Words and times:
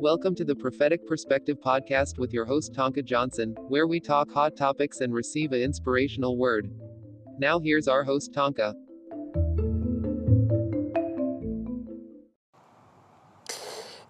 Welcome 0.00 0.34
to 0.34 0.44
the 0.44 0.54
Prophetic 0.54 1.06
Perspective 1.06 1.58
Podcast 1.58 2.18
with 2.18 2.30
your 2.30 2.44
host 2.44 2.74
Tonka 2.74 3.02
Johnson, 3.02 3.56
where 3.68 3.86
we 3.86 3.98
talk 3.98 4.30
hot 4.30 4.54
topics 4.54 5.00
and 5.00 5.14
receive 5.14 5.52
an 5.52 5.62
inspirational 5.62 6.36
word. 6.36 6.70
Now 7.38 7.58
here's 7.58 7.88
our 7.88 8.04
host 8.04 8.34
Tonka. 8.34 8.74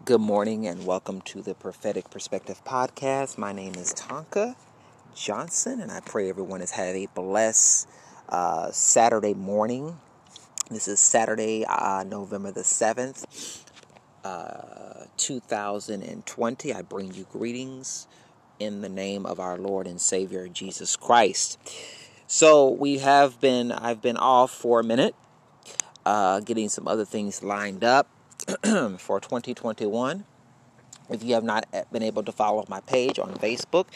Good 0.05 0.21
morning 0.21 0.67
and 0.67 0.85
welcome 0.85 1.21
to 1.21 1.41
the 1.41 1.55
Prophetic 1.55 2.11
Perspective 2.11 2.61
Podcast. 2.65 3.39
My 3.39 3.53
name 3.53 3.77
is 3.77 3.95
Tonka 3.95 4.57
Johnson, 5.15 5.81
and 5.81 5.93
I 5.93 6.01
pray 6.01 6.29
everyone 6.29 6.61
has 6.61 6.73
had 6.73 6.97
a 6.97 7.07
blessed 7.15 7.89
uh, 8.29 8.73
Saturday 8.73 9.35
morning. 9.35 10.01
This 10.69 10.89
is 10.89 10.99
Saturday, 10.99 11.65
uh, 11.65 12.03
November 12.05 12.51
the 12.51 12.63
7th. 12.63 13.63
Uh, 14.27 15.05
2020. 15.19 16.75
I 16.75 16.83
bring 16.83 17.15
you 17.15 17.29
greetings 17.31 18.09
in 18.59 18.81
the 18.81 18.89
name 18.89 19.25
of 19.25 19.39
our 19.39 19.57
Lord 19.57 19.87
and 19.87 20.01
Savior 20.01 20.49
Jesus 20.49 20.97
Christ. 20.97 21.61
So 22.27 22.69
we 22.69 22.99
have 22.99 23.41
been, 23.41 23.71
I've 23.71 24.03
been 24.03 24.17
off 24.17 24.51
for 24.51 24.81
a 24.81 24.83
minute, 24.83 25.15
uh, 26.05 26.41
getting 26.41 26.69
some 26.69 26.89
other 26.89 27.05
things 27.05 27.45
lined 27.45 27.85
up 27.85 28.09
for 28.99 29.21
2021. 29.21 30.25
If 31.09 31.23
you 31.23 31.35
have 31.35 31.45
not 31.45 31.69
been 31.93 32.03
able 32.03 32.25
to 32.25 32.33
follow 32.33 32.65
my 32.69 32.81
page 32.81 33.21
on 33.21 33.33
Facebook, 33.35 33.87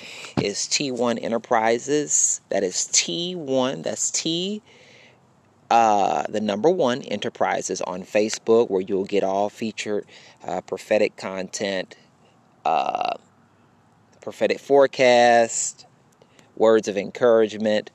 is 0.41 0.59
T1 0.59 1.21
Enterprises. 1.21 2.41
That 2.51 2.63
is 2.63 2.77
T1. 2.93 3.83
That's 3.83 4.13
T 4.13 4.63
uh, 5.71 6.25
the 6.29 6.41
number 6.41 6.69
one 6.69 7.03
enterprises 7.03 7.81
on 7.83 8.03
Facebook, 8.03 8.71
where 8.71 8.81
you'll 8.81 9.05
get 9.05 9.23
all 9.23 9.49
featured 9.49 10.05
uh, 10.45 10.61
prophetic 10.63 11.17
content, 11.17 11.97
uh, 12.65 13.15
prophetic 14.21 14.59
forecast, 14.59 15.87
words 16.57 16.89
of 16.89 16.97
encouragement, 16.97 17.91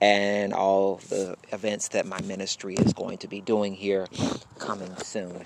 and 0.00 0.52
all 0.52 0.96
the 1.08 1.36
events 1.52 1.88
that 1.88 2.06
my 2.06 2.20
ministry 2.22 2.74
is 2.74 2.92
going 2.92 3.18
to 3.18 3.28
be 3.28 3.40
doing 3.40 3.74
here 3.74 4.06
coming 4.58 4.94
soon. 4.98 5.44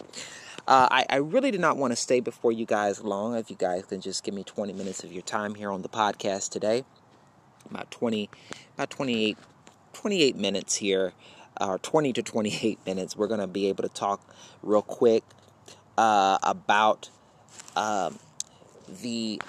Uh, 0.69 0.87
I, 0.91 1.07
I, 1.09 1.17
really 1.17 1.51
did 1.51 1.61
not 1.61 1.79
want 1.79 1.93
to 1.93 1.97
stay 1.97 2.21
before 2.21 2.53
you 2.53 2.67
guys 2.67 3.03
long. 3.03 3.35
If 3.35 3.51
you 3.51 3.57
guys 3.57 3.87
can 3.87 4.01
just 4.01 4.23
give 4.23 4.35
me 4.35 4.45
20 4.45 4.73
minutes 4.73 5.03
of 5.03 5.13
your 5.13 5.23
time 5.23 5.55
here 5.55 5.71
on 5.71 5.83
the 5.83 5.89
podcast 5.89 6.51
today, 6.51 6.85
about 7.69 7.91
20, 7.91 8.29
about 8.75 8.91
28, 8.91 9.39
28 9.95 10.37
minutes 10.37 10.77
here 10.77 11.13
or 11.61 11.79
20 11.79 12.13
to 12.15 12.23
28 12.23 12.79
minutes, 12.87 13.17
we're 13.17 13.29
going 13.29 13.41
to 13.41 13.47
be 13.47 13.69
able 13.69 13.83
to 13.83 13.89
talk 13.89 14.21
real 14.63 14.83
quick 14.83 15.23
uh, 15.99 16.39
about 16.43 17.11
um, 17.77 18.19
the 19.03 19.41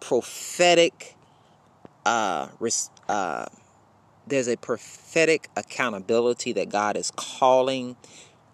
prophetic. 0.00 1.14
Uh, 2.04 2.48
uh, 3.08 3.46
there's 4.26 4.48
a 4.48 4.56
prophetic 4.56 5.48
accountability 5.56 6.52
that 6.52 6.70
God 6.70 6.96
is 6.96 7.10
calling 7.16 7.96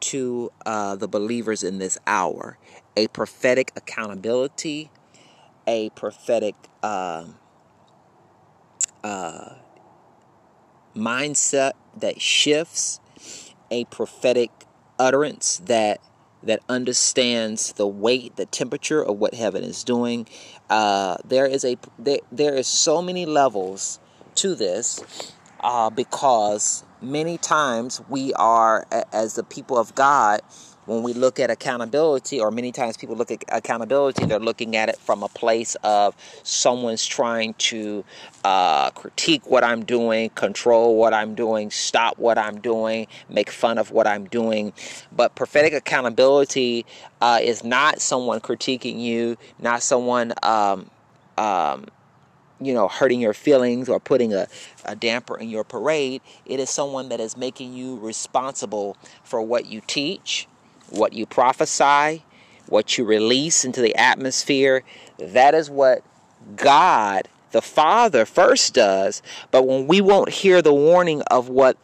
to 0.00 0.50
uh, 0.66 0.96
the 0.96 1.08
believers 1.08 1.62
in 1.62 1.78
this 1.78 1.98
hour. 2.06 2.58
A 2.96 3.08
prophetic 3.08 3.72
accountability, 3.76 4.90
a 5.66 5.90
prophetic 5.90 6.54
um, 6.82 7.36
uh, 9.04 9.54
mindset 10.94 11.72
that 11.96 12.20
shifts, 12.20 13.00
a 13.70 13.84
prophetic 13.86 14.50
utterance 14.98 15.58
that 15.66 16.00
that 16.42 16.60
understands 16.70 17.74
the 17.74 17.86
weight, 17.86 18.36
the 18.36 18.46
temperature 18.46 19.02
of 19.04 19.18
what 19.18 19.34
heaven 19.34 19.62
is 19.62 19.84
doing. 19.84 20.26
Uh, 20.70 21.16
there 21.24 21.46
is 21.46 21.64
a 21.64 21.76
there, 21.98 22.18
there 22.32 22.54
is 22.54 22.66
so 22.66 23.02
many 23.02 23.26
levels 23.26 24.00
to 24.36 24.54
this 24.54 25.34
uh, 25.60 25.90
because 25.90 26.84
many 27.02 27.38
times 27.38 28.00
we 28.08 28.32
are 28.34 28.86
as 29.12 29.34
the 29.34 29.42
people 29.42 29.78
of 29.78 29.94
God 29.94 30.40
when 30.86 31.04
we 31.04 31.12
look 31.12 31.38
at 31.38 31.50
accountability, 31.50 32.40
or 32.40 32.50
many 32.50 32.72
times 32.72 32.96
people 32.96 33.14
look 33.14 33.30
at 33.30 33.44
accountability, 33.48 34.24
they're 34.24 34.40
looking 34.40 34.74
at 34.74 34.88
it 34.88 34.96
from 34.96 35.22
a 35.22 35.28
place 35.28 35.76
of 35.84 36.16
someone's 36.42 37.06
trying 37.06 37.54
to 37.54 38.04
uh, 38.44 38.90
critique 38.90 39.48
what 39.48 39.62
I'm 39.62 39.84
doing, 39.84 40.30
control 40.30 40.96
what 40.96 41.14
I'm 41.14 41.36
doing, 41.36 41.70
stop 41.70 42.18
what 42.18 42.38
I'm 42.38 42.60
doing, 42.60 43.06
make 43.28 43.50
fun 43.50 43.78
of 43.78 43.92
what 43.92 44.08
I'm 44.08 44.24
doing. 44.24 44.72
But 45.12 45.36
prophetic 45.36 45.74
accountability 45.74 46.86
uh, 47.20 47.38
is 47.40 47.62
not 47.62 48.00
someone 48.00 48.40
critiquing 48.40 49.00
you, 49.00 49.36
not 49.60 49.84
someone. 49.84 50.32
Um, 50.42 50.90
um, 51.38 51.86
you 52.60 52.74
know, 52.74 52.88
hurting 52.88 53.20
your 53.20 53.34
feelings 53.34 53.88
or 53.88 53.98
putting 53.98 54.34
a, 54.34 54.46
a 54.84 54.94
damper 54.94 55.36
in 55.38 55.48
your 55.48 55.64
parade. 55.64 56.20
It 56.44 56.60
is 56.60 56.70
someone 56.70 57.08
that 57.08 57.20
is 57.20 57.36
making 57.36 57.74
you 57.74 57.96
responsible 57.98 58.96
for 59.22 59.40
what 59.42 59.66
you 59.66 59.80
teach, 59.86 60.46
what 60.90 61.12
you 61.12 61.26
prophesy, 61.26 62.24
what 62.66 62.98
you 62.98 63.04
release 63.04 63.64
into 63.64 63.80
the 63.80 63.94
atmosphere. 63.96 64.82
That 65.18 65.54
is 65.54 65.70
what 65.70 66.02
God, 66.56 67.28
the 67.52 67.62
Father, 67.62 68.24
first 68.24 68.74
does. 68.74 69.22
But 69.50 69.66
when 69.66 69.86
we 69.86 70.00
won't 70.00 70.30
hear 70.30 70.62
the 70.62 70.74
warning 70.74 71.22
of 71.22 71.48
what 71.48 71.76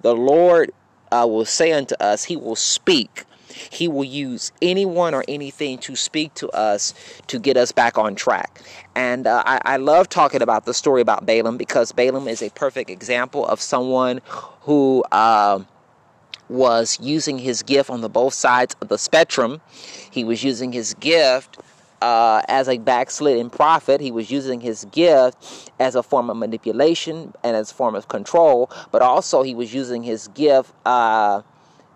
the 0.00 0.14
Lord 0.14 0.72
uh, 1.10 1.26
will 1.28 1.44
say 1.44 1.72
unto 1.72 1.94
us, 1.96 2.24
He 2.24 2.36
will 2.36 2.56
speak. 2.56 3.24
He 3.70 3.88
will 3.88 4.04
use 4.04 4.52
anyone 4.60 5.14
or 5.14 5.24
anything 5.28 5.78
to 5.78 5.96
speak 5.96 6.34
to 6.34 6.48
us 6.50 6.94
to 7.28 7.38
get 7.38 7.56
us 7.56 7.72
back 7.72 7.98
on 7.98 8.14
track. 8.14 8.60
And 8.94 9.26
uh, 9.26 9.42
I, 9.46 9.60
I, 9.64 9.76
love 9.78 10.08
talking 10.08 10.42
about 10.42 10.64
the 10.64 10.74
story 10.74 11.00
about 11.00 11.26
Balaam 11.26 11.56
because 11.56 11.92
Balaam 11.92 12.28
is 12.28 12.42
a 12.42 12.50
perfect 12.50 12.90
example 12.90 13.46
of 13.46 13.60
someone 13.60 14.20
who. 14.62 15.04
Uh, 15.12 15.64
was 16.48 16.98
using 17.00 17.38
his 17.38 17.62
gift 17.62 17.88
on 17.88 18.02
the 18.02 18.10
both 18.10 18.34
sides 18.34 18.76
of 18.82 18.88
the 18.88 18.98
spectrum. 18.98 19.62
He 20.10 20.22
was 20.22 20.44
using 20.44 20.72
his 20.72 20.92
gift 20.94 21.58
uh, 22.02 22.42
as 22.48 22.68
a 22.68 22.78
backslidden 22.78 23.48
prophet. 23.48 24.00
He 24.00 24.10
was 24.10 24.30
using 24.30 24.60
his 24.60 24.84
gift 24.86 25.70
as 25.78 25.94
a 25.94 26.02
form 26.02 26.28
of 26.30 26.36
manipulation 26.36 27.32
and 27.42 27.56
as 27.56 27.70
a 27.70 27.74
form 27.74 27.94
of 27.94 28.08
control, 28.08 28.70
but 28.90 29.02
also 29.02 29.42
he 29.42 29.54
was 29.54 29.72
using 29.72 30.02
his 30.02 30.28
gift 30.28 30.72
uh, 30.84 31.42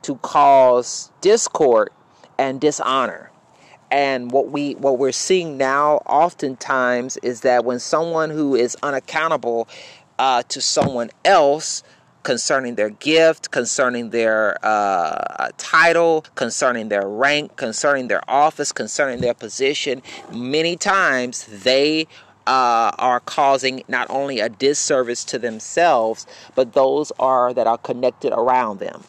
to 0.07 0.15
cause 0.17 1.11
discord 1.21 1.91
and 2.39 2.61
dishonor. 2.61 3.33
And 3.91 4.31
what 4.31 4.51
we 4.51 4.75
what 4.75 4.99
we're 4.99 5.11
seeing 5.11 5.57
now, 5.57 5.97
oftentimes, 6.07 7.17
is 7.19 7.41
that 7.41 7.65
when 7.65 7.81
someone 7.81 8.31
who 8.31 8.55
is 8.55 8.77
unaccountable 8.85 9.69
uh, 10.19 10.45
to 10.45 10.61
someone 10.61 11.11
else 11.25 11.83
concerning 12.23 12.77
their 12.77 12.91
gift, 12.91 13.51
concerning 13.51 14.11
their 14.11 14.59
uh, 14.65 15.49
title, 15.57 16.25
concerning 16.37 16.89
their 16.89 17.09
rank, 17.09 17.57
concerning 17.57 18.07
their 18.07 18.23
office, 18.29 18.73
concerning 18.73 19.21
their 19.21 19.35
position. 19.35 20.03
Many 20.33 20.77
times 20.77 21.47
they 21.47 22.07
uh, 22.47 22.93
are 22.99 23.21
causing 23.21 23.83
not 23.89 24.09
only 24.09 24.41
a 24.41 24.49
disservice 24.49 25.25
to 25.25 25.39
themselves, 25.39 26.27
but 26.55 26.73
those 26.75 27.13
are 27.19 27.53
that 27.53 27.67
are 27.67 27.79
connected 27.79 28.33
around 28.33 28.79
them. 28.79 29.05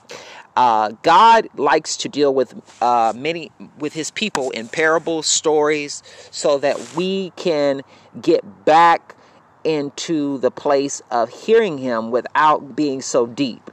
Uh, 0.58 0.90
God 1.04 1.48
likes 1.56 1.96
to 1.98 2.10
deal 2.10 2.34
with 2.34 2.56
uh, 2.82 3.14
many 3.16 3.52
with 3.78 3.94
His 3.94 4.10
people 4.10 4.50
in 4.50 4.68
parables, 4.68 5.28
stories, 5.28 6.02
so 6.32 6.58
that 6.58 6.96
we 6.96 7.30
can 7.36 7.84
get 8.20 8.66
back 8.66 9.16
into 9.64 10.40
the 10.40 10.50
place 10.50 11.02
of 11.12 11.30
hearing 11.30 11.78
him 11.78 12.10
without 12.10 12.76
being 12.76 13.02
so 13.02 13.28
deep. 13.28 13.67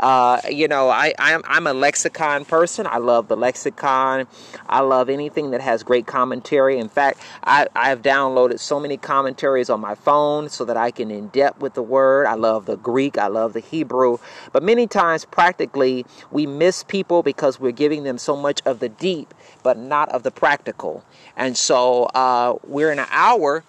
Uh, 0.00 0.40
you 0.48 0.68
know, 0.68 0.88
I, 0.88 1.12
I'm, 1.18 1.42
I'm 1.44 1.66
a 1.66 1.72
lexicon 1.72 2.44
person. 2.44 2.86
I 2.86 2.98
love 2.98 3.28
the 3.28 3.36
lexicon. 3.36 4.26
I 4.68 4.80
love 4.80 5.08
anything 5.08 5.50
that 5.50 5.60
has 5.60 5.82
great 5.82 6.06
commentary. 6.06 6.78
In 6.78 6.88
fact, 6.88 7.20
I, 7.42 7.66
I've 7.74 8.02
downloaded 8.02 8.60
so 8.60 8.78
many 8.78 8.96
commentaries 8.96 9.68
on 9.70 9.80
my 9.80 9.94
phone 9.94 10.48
so 10.48 10.64
that 10.64 10.76
I 10.76 10.90
can 10.90 11.10
in 11.10 11.28
depth 11.28 11.60
with 11.60 11.74
the 11.74 11.82
word. 11.82 12.26
I 12.26 12.34
love 12.34 12.66
the 12.66 12.76
Greek. 12.76 13.18
I 13.18 13.26
love 13.26 13.52
the 13.52 13.60
Hebrew. 13.60 14.18
But 14.52 14.62
many 14.62 14.86
times, 14.86 15.24
practically, 15.24 16.06
we 16.30 16.46
miss 16.46 16.84
people 16.84 17.22
because 17.22 17.58
we're 17.58 17.72
giving 17.72 18.04
them 18.04 18.18
so 18.18 18.36
much 18.36 18.60
of 18.64 18.78
the 18.78 18.88
deep, 18.88 19.34
but 19.62 19.78
not 19.78 20.08
of 20.10 20.22
the 20.22 20.30
practical. 20.30 21.04
And 21.36 21.56
so 21.56 22.04
uh, 22.14 22.56
we're 22.64 22.92
in 22.92 22.98
an 22.98 23.08
hour 23.10 23.64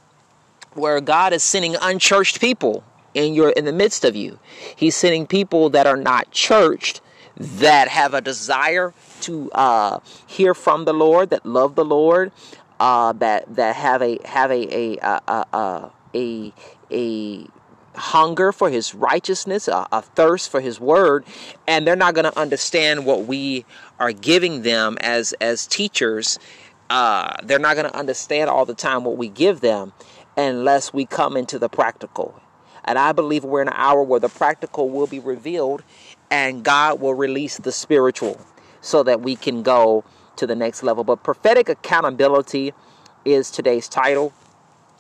where 0.74 1.02
God 1.02 1.34
is 1.34 1.44
sending 1.44 1.76
unchurched 1.82 2.40
people 2.40 2.84
in 3.14 3.34
your 3.34 3.50
in 3.50 3.66
the 3.66 3.74
midst 3.74 4.06
of 4.06 4.16
you. 4.16 4.40
He's 4.76 4.96
sending 4.96 5.28
people 5.28 5.70
that 5.72 5.88
are 5.88 5.98
not 5.98 6.32
churched 6.32 7.02
that 7.38 7.88
have 7.88 8.14
a 8.14 8.22
desire 8.22 8.94
to 9.22 9.52
uh, 9.52 10.00
hear 10.28 10.54
from 10.54 10.86
the 10.86 10.94
Lord, 10.94 11.30
that 11.30 11.46
love 11.46 11.76
the 11.76 11.86
Lord, 11.86 12.32
uh, 12.80 13.14
that 13.14 13.56
that 13.56 13.76
have 13.76 14.02
a 14.02 14.20
have 14.26 14.52
a 14.52 14.98
a 15.04 15.22
a 15.28 15.92
a, 16.16 16.54
a, 16.92 17.48
hunger 17.96 18.52
for 18.52 18.70
His 18.70 18.96
righteousness, 18.96 19.68
a, 19.68 19.88
a 19.92 20.02
thirst 20.02 20.50
for 20.50 20.62
His 20.62 20.80
word, 20.80 21.26
and 21.68 21.86
they're 21.86 21.96
not 21.96 22.14
going 22.14 22.32
to 22.32 22.40
understand 22.40 23.06
what 23.06 23.26
we 23.26 23.66
are 24.00 24.12
giving 24.12 24.62
them 24.62 24.98
as 25.02 25.34
as 25.34 25.68
teachers 25.68 26.40
uh, 26.90 27.36
they're 27.44 27.60
not 27.60 27.76
going 27.76 27.90
to 27.90 27.96
understand 27.98 28.50
all 28.50 28.66
the 28.66 28.74
time 28.74 29.04
what 29.04 29.18
we 29.18 29.30
give 29.30 29.62
them 29.62 29.94
unless 30.36 30.94
we 30.94 31.06
come 31.06 31.38
into 31.38 31.60
the 31.60 31.70
practical. 31.70 32.42
And 32.90 32.98
I 32.98 33.12
believe 33.12 33.44
we're 33.44 33.62
in 33.62 33.68
an 33.68 33.76
hour 33.78 34.02
where 34.02 34.20
the 34.20 34.30
practical 34.30 34.90
will 34.90 35.08
be 35.08 35.20
revealed 35.20 35.84
and 36.32 36.64
God 36.64 37.00
will 37.00 37.14
release 37.14 37.58
the 37.58 37.72
spiritual 37.72 38.42
so 38.82 39.04
that 39.04 39.22
we 39.22 39.36
can 39.36 39.62
go 39.62 40.04
to 40.38 40.48
the 40.48 40.56
next 40.56 40.82
level. 40.84 41.04
But 41.04 41.24
prophetic 41.24 41.70
accountability 41.70 42.74
is 43.26 43.52
today's 43.52 43.88
title 43.88 44.34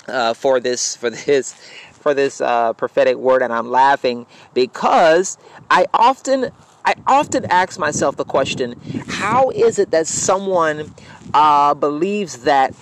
uh, 0.07 0.33
for 0.36 0.59
this 0.59 0.95
for 0.95 1.09
this 1.09 1.53
for 1.94 2.13
this 2.13 2.41
uh, 2.41 2.74
prophetic 2.74 3.18
word, 3.18 3.41
and 3.41 3.51
I'm 3.51 3.69
laughing 3.69 4.25
because 4.53 5.38
I 5.69 5.85
often 5.94 6.51
I 6.85 6.95
often 7.07 7.45
ask 7.45 7.80
myself 7.80 8.18
the 8.18 8.25
question: 8.25 8.80
How 9.07 9.50
is 9.50 9.80
it 9.80 9.92
that 9.92 10.07
someone 10.07 10.94
uh, 11.33 11.74
believes 11.74 12.44
that 12.44 12.74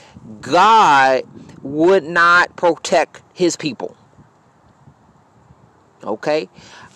God 0.42 1.24
would 1.62 2.03
not 2.03 2.56
protect 2.56 3.21
His 3.33 3.56
people? 3.57 3.97
Okay, 6.07 6.48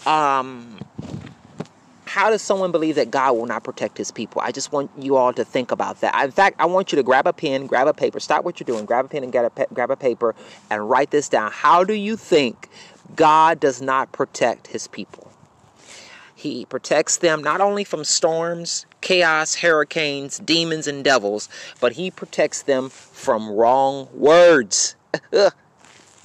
um, 0.05 0.79
how 2.05 2.29
does 2.29 2.41
someone 2.41 2.71
believe 2.71 2.95
that 2.95 3.11
God 3.11 3.33
will 3.33 3.45
not 3.45 3.63
protect 3.63 3.97
his 3.97 4.11
people? 4.11 4.41
I 4.41 4.51
just 4.51 4.71
want 4.71 4.91
you 4.97 5.15
all 5.15 5.33
to 5.33 5.45
think 5.45 5.71
about 5.71 6.01
that. 6.01 6.23
In 6.23 6.31
fact, 6.31 6.57
I 6.59 6.65
want 6.65 6.91
you 6.91 6.95
to 6.95 7.03
grab 7.03 7.27
a 7.27 7.33
pen, 7.33 7.67
grab 7.67 7.87
a 7.87 7.93
paper, 7.93 8.19
stop 8.19 8.43
what 8.43 8.59
you're 8.59 8.65
doing, 8.65 8.85
grab 8.85 9.05
a 9.05 9.07
pen 9.07 9.23
and 9.23 9.31
get 9.31 9.45
a 9.45 9.67
grab 9.73 9.91
a 9.91 9.95
paper 9.95 10.35
and 10.69 10.89
write 10.89 11.11
this 11.11 11.29
down. 11.29 11.51
How 11.51 11.83
do 11.83 11.93
you 11.93 12.17
think 12.17 12.69
God 13.15 13.59
does 13.59 13.81
not 13.81 14.11
protect 14.11 14.67
his 14.67 14.87
people? 14.87 15.31
He 16.35 16.65
protects 16.65 17.17
them 17.17 17.43
not 17.43 17.61
only 17.61 17.83
from 17.83 18.03
storms, 18.03 18.85
chaos, 19.01 19.55
hurricanes, 19.55 20.39
demons, 20.39 20.87
and 20.87 21.03
devils, 21.03 21.49
but 21.79 21.93
he 21.93 22.09
protects 22.09 22.63
them 22.63 22.89
from 22.89 23.49
wrong 23.49 24.07
words. 24.13 24.95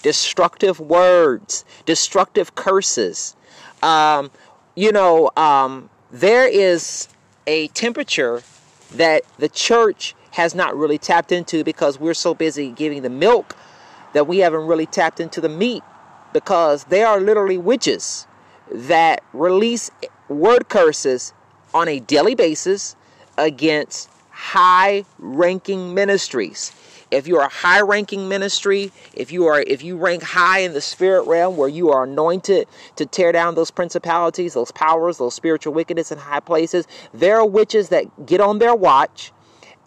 destructive 0.06 0.78
words, 0.78 1.64
destructive 1.84 2.54
curses. 2.54 3.34
Um, 3.82 4.30
you 4.76 4.92
know, 4.92 5.32
um, 5.36 5.90
there 6.12 6.46
is 6.46 7.08
a 7.48 7.66
temperature 7.68 8.44
that 8.92 9.24
the 9.38 9.48
church 9.48 10.14
has 10.30 10.54
not 10.54 10.76
really 10.76 10.96
tapped 10.96 11.32
into 11.32 11.64
because 11.64 11.98
we're 11.98 12.14
so 12.14 12.34
busy 12.34 12.70
giving 12.70 13.02
the 13.02 13.10
milk 13.10 13.56
that 14.12 14.28
we 14.28 14.38
haven't 14.38 14.68
really 14.68 14.86
tapped 14.86 15.18
into 15.18 15.40
the 15.40 15.48
meat 15.48 15.82
because 16.32 16.84
there 16.84 17.08
are 17.08 17.20
literally 17.20 17.58
witches 17.58 18.28
that 18.70 19.24
release 19.32 19.90
word 20.28 20.68
curses 20.68 21.32
on 21.74 21.88
a 21.88 21.98
daily 21.98 22.36
basis 22.36 22.94
against 23.36 24.08
high 24.30 25.04
ranking 25.18 25.94
ministries 25.94 26.70
if 27.10 27.28
you 27.28 27.38
are 27.38 27.46
a 27.46 27.52
high 27.52 27.80
ranking 27.80 28.28
ministry, 28.28 28.92
if 29.14 29.30
you 29.30 29.46
are 29.46 29.60
if 29.60 29.82
you 29.82 29.96
rank 29.96 30.22
high 30.22 30.60
in 30.60 30.72
the 30.72 30.80
spirit 30.80 31.26
realm 31.26 31.56
where 31.56 31.68
you 31.68 31.90
are 31.90 32.04
anointed 32.04 32.66
to 32.96 33.06
tear 33.06 33.32
down 33.32 33.54
those 33.54 33.70
principalities, 33.70 34.54
those 34.54 34.72
powers, 34.72 35.18
those 35.18 35.34
spiritual 35.34 35.72
wickedness 35.72 36.10
in 36.10 36.18
high 36.18 36.40
places, 36.40 36.86
there 37.14 37.36
are 37.36 37.46
witches 37.46 37.90
that 37.90 38.26
get 38.26 38.40
on 38.40 38.58
their 38.58 38.74
watch 38.74 39.32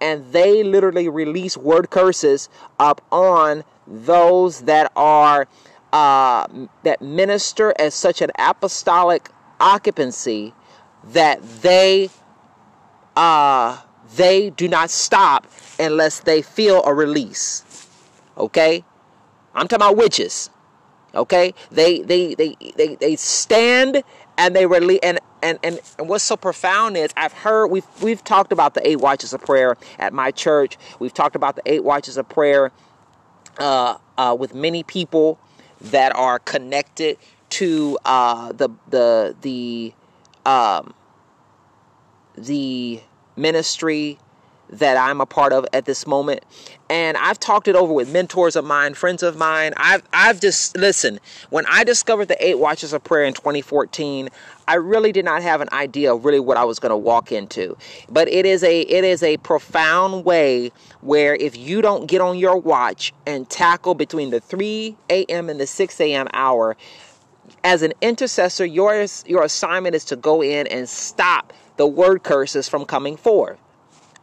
and 0.01 0.31
they 0.31 0.63
literally 0.63 1.09
release 1.09 1.57
word 1.57 1.89
curses 1.89 2.49
up 2.79 3.01
on 3.11 3.63
those 3.85 4.61
that 4.61 4.91
are 4.95 5.47
uh, 5.91 6.47
that 6.83 7.01
minister 7.01 7.73
as 7.79 7.93
such 7.93 8.21
an 8.21 8.31
apostolic 8.37 9.29
occupancy 9.59 10.53
that 11.03 11.41
they 11.61 12.09
uh, 13.15 13.77
they 14.15 14.51
do 14.51 14.67
not 14.67 14.89
stop 14.89 15.47
unless 15.79 16.19
they 16.19 16.41
feel 16.41 16.83
a 16.83 16.93
release. 16.93 17.87
Okay? 18.37 18.83
I'm 19.53 19.67
talking 19.67 19.83
about 19.83 19.97
witches. 19.97 20.49
Okay? 21.15 21.53
They 21.71 22.01
they 22.01 22.35
they 22.35 22.55
they, 22.75 22.95
they 22.95 23.15
stand 23.15 24.03
and 24.37 24.55
they 24.55 24.65
release 24.65 24.99
and 25.01 25.19
and, 25.41 25.57
and 25.63 25.79
and 25.97 26.09
what's 26.09 26.23
so 26.23 26.37
profound 26.37 26.97
is 26.97 27.11
I've 27.17 27.33
heard 27.33 27.67
we've 27.67 27.87
we've 28.01 28.23
talked 28.23 28.51
about 28.51 28.73
the 28.73 28.87
eight 28.87 28.99
watches 28.99 29.33
of 29.33 29.41
prayer 29.41 29.77
at 29.97 30.13
my 30.13 30.31
church. 30.31 30.77
We've 30.99 31.13
talked 31.13 31.35
about 31.35 31.55
the 31.55 31.61
eight 31.65 31.83
watches 31.83 32.17
of 32.17 32.27
prayer 32.29 32.71
uh, 33.57 33.97
uh, 34.17 34.35
with 34.37 34.53
many 34.53 34.83
people 34.83 35.39
that 35.81 36.15
are 36.15 36.39
connected 36.39 37.17
to 37.51 37.97
uh, 38.05 38.51
the 38.51 38.69
the 38.89 39.35
the 39.41 39.93
um, 40.45 40.93
the 42.37 43.01
ministry 43.35 44.19
that 44.71 44.97
I'm 44.97 45.21
a 45.21 45.25
part 45.25 45.53
of 45.53 45.65
at 45.73 45.85
this 45.85 46.05
moment. 46.05 46.43
And 46.89 47.17
I've 47.17 47.39
talked 47.39 47.67
it 47.67 47.75
over 47.75 47.93
with 47.93 48.11
mentors 48.11 48.55
of 48.55 48.65
mine, 48.65 48.93
friends 48.93 49.23
of 49.23 49.37
mine. 49.37 49.73
I've 49.77 50.03
I've 50.11 50.39
just 50.39 50.75
listen, 50.77 51.19
when 51.49 51.65
I 51.67 51.83
discovered 51.83 52.27
the 52.27 52.45
eight 52.45 52.59
watches 52.59 52.93
of 52.93 53.03
prayer 53.03 53.25
in 53.25 53.33
2014, 53.33 54.29
I 54.67 54.75
really 54.75 55.11
did 55.11 55.25
not 55.25 55.41
have 55.41 55.61
an 55.61 55.69
idea 55.71 56.13
of 56.13 56.25
really 56.25 56.39
what 56.39 56.57
I 56.57 56.63
was 56.63 56.79
going 56.79 56.91
to 56.91 56.97
walk 56.97 57.31
into. 57.31 57.77
But 58.09 58.27
it 58.27 58.45
is 58.45 58.63
a 58.63 58.81
it 58.81 59.03
is 59.03 59.23
a 59.23 59.37
profound 59.37 60.25
way 60.25 60.71
where 61.01 61.35
if 61.35 61.57
you 61.57 61.81
don't 61.81 62.07
get 62.07 62.21
on 62.21 62.37
your 62.37 62.57
watch 62.57 63.13
and 63.25 63.49
tackle 63.49 63.95
between 63.95 64.29
the 64.29 64.39
3 64.39 64.95
a.m. 65.09 65.49
and 65.49 65.59
the 65.59 65.67
6 65.67 66.01
a.m. 66.01 66.27
hour, 66.33 66.75
as 67.63 67.81
an 67.81 67.93
intercessor, 68.01 68.65
your 68.65 69.05
your 69.25 69.43
assignment 69.43 69.95
is 69.95 70.05
to 70.05 70.15
go 70.15 70.41
in 70.41 70.67
and 70.67 70.87
stop 70.87 71.53
the 71.77 71.87
word 71.87 72.23
curses 72.23 72.67
from 72.67 72.85
coming 72.85 73.15
forth. 73.17 73.59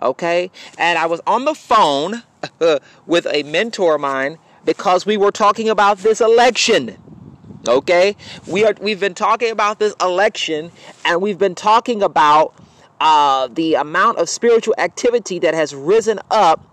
Okay? 0.01 0.51
And 0.79 0.99
I 0.99 1.07
was 1.07 1.21
on 1.27 1.45
the 1.45 1.55
phone 1.55 2.23
with 3.07 3.27
a 3.27 3.43
mentor 3.45 3.97
of 3.97 4.01
mine 4.01 4.39
because 4.65 5.07
we 5.07 5.17
were 5.17 5.31
talking 5.31 5.69
about 5.69 5.99
this 5.99 6.21
election. 6.21 6.97
Okay? 7.67 8.17
We 8.47 8.65
are 8.65 8.75
we've 8.81 9.01
been 9.01 9.15
talking 9.15 9.51
about 9.51 9.79
this 9.79 9.95
election 10.01 10.71
and 11.05 11.21
we've 11.21 11.39
been 11.39 11.55
talking 11.55 12.03
about 12.03 12.55
uh, 13.01 13.49
the 13.49 13.75
amount 13.75 14.19
of 14.19 14.29
spiritual 14.29 14.75
activity 14.79 15.39
that 15.41 15.55
has 15.55 15.75
risen 15.75 16.19
up 16.31 16.65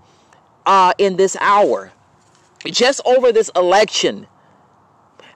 uh, 0.66 0.94
in 0.98 1.16
this 1.18 1.36
hour. 1.40 1.92
Just 2.66 3.02
over 3.06 3.32
this 3.32 3.52
election. 3.56 4.28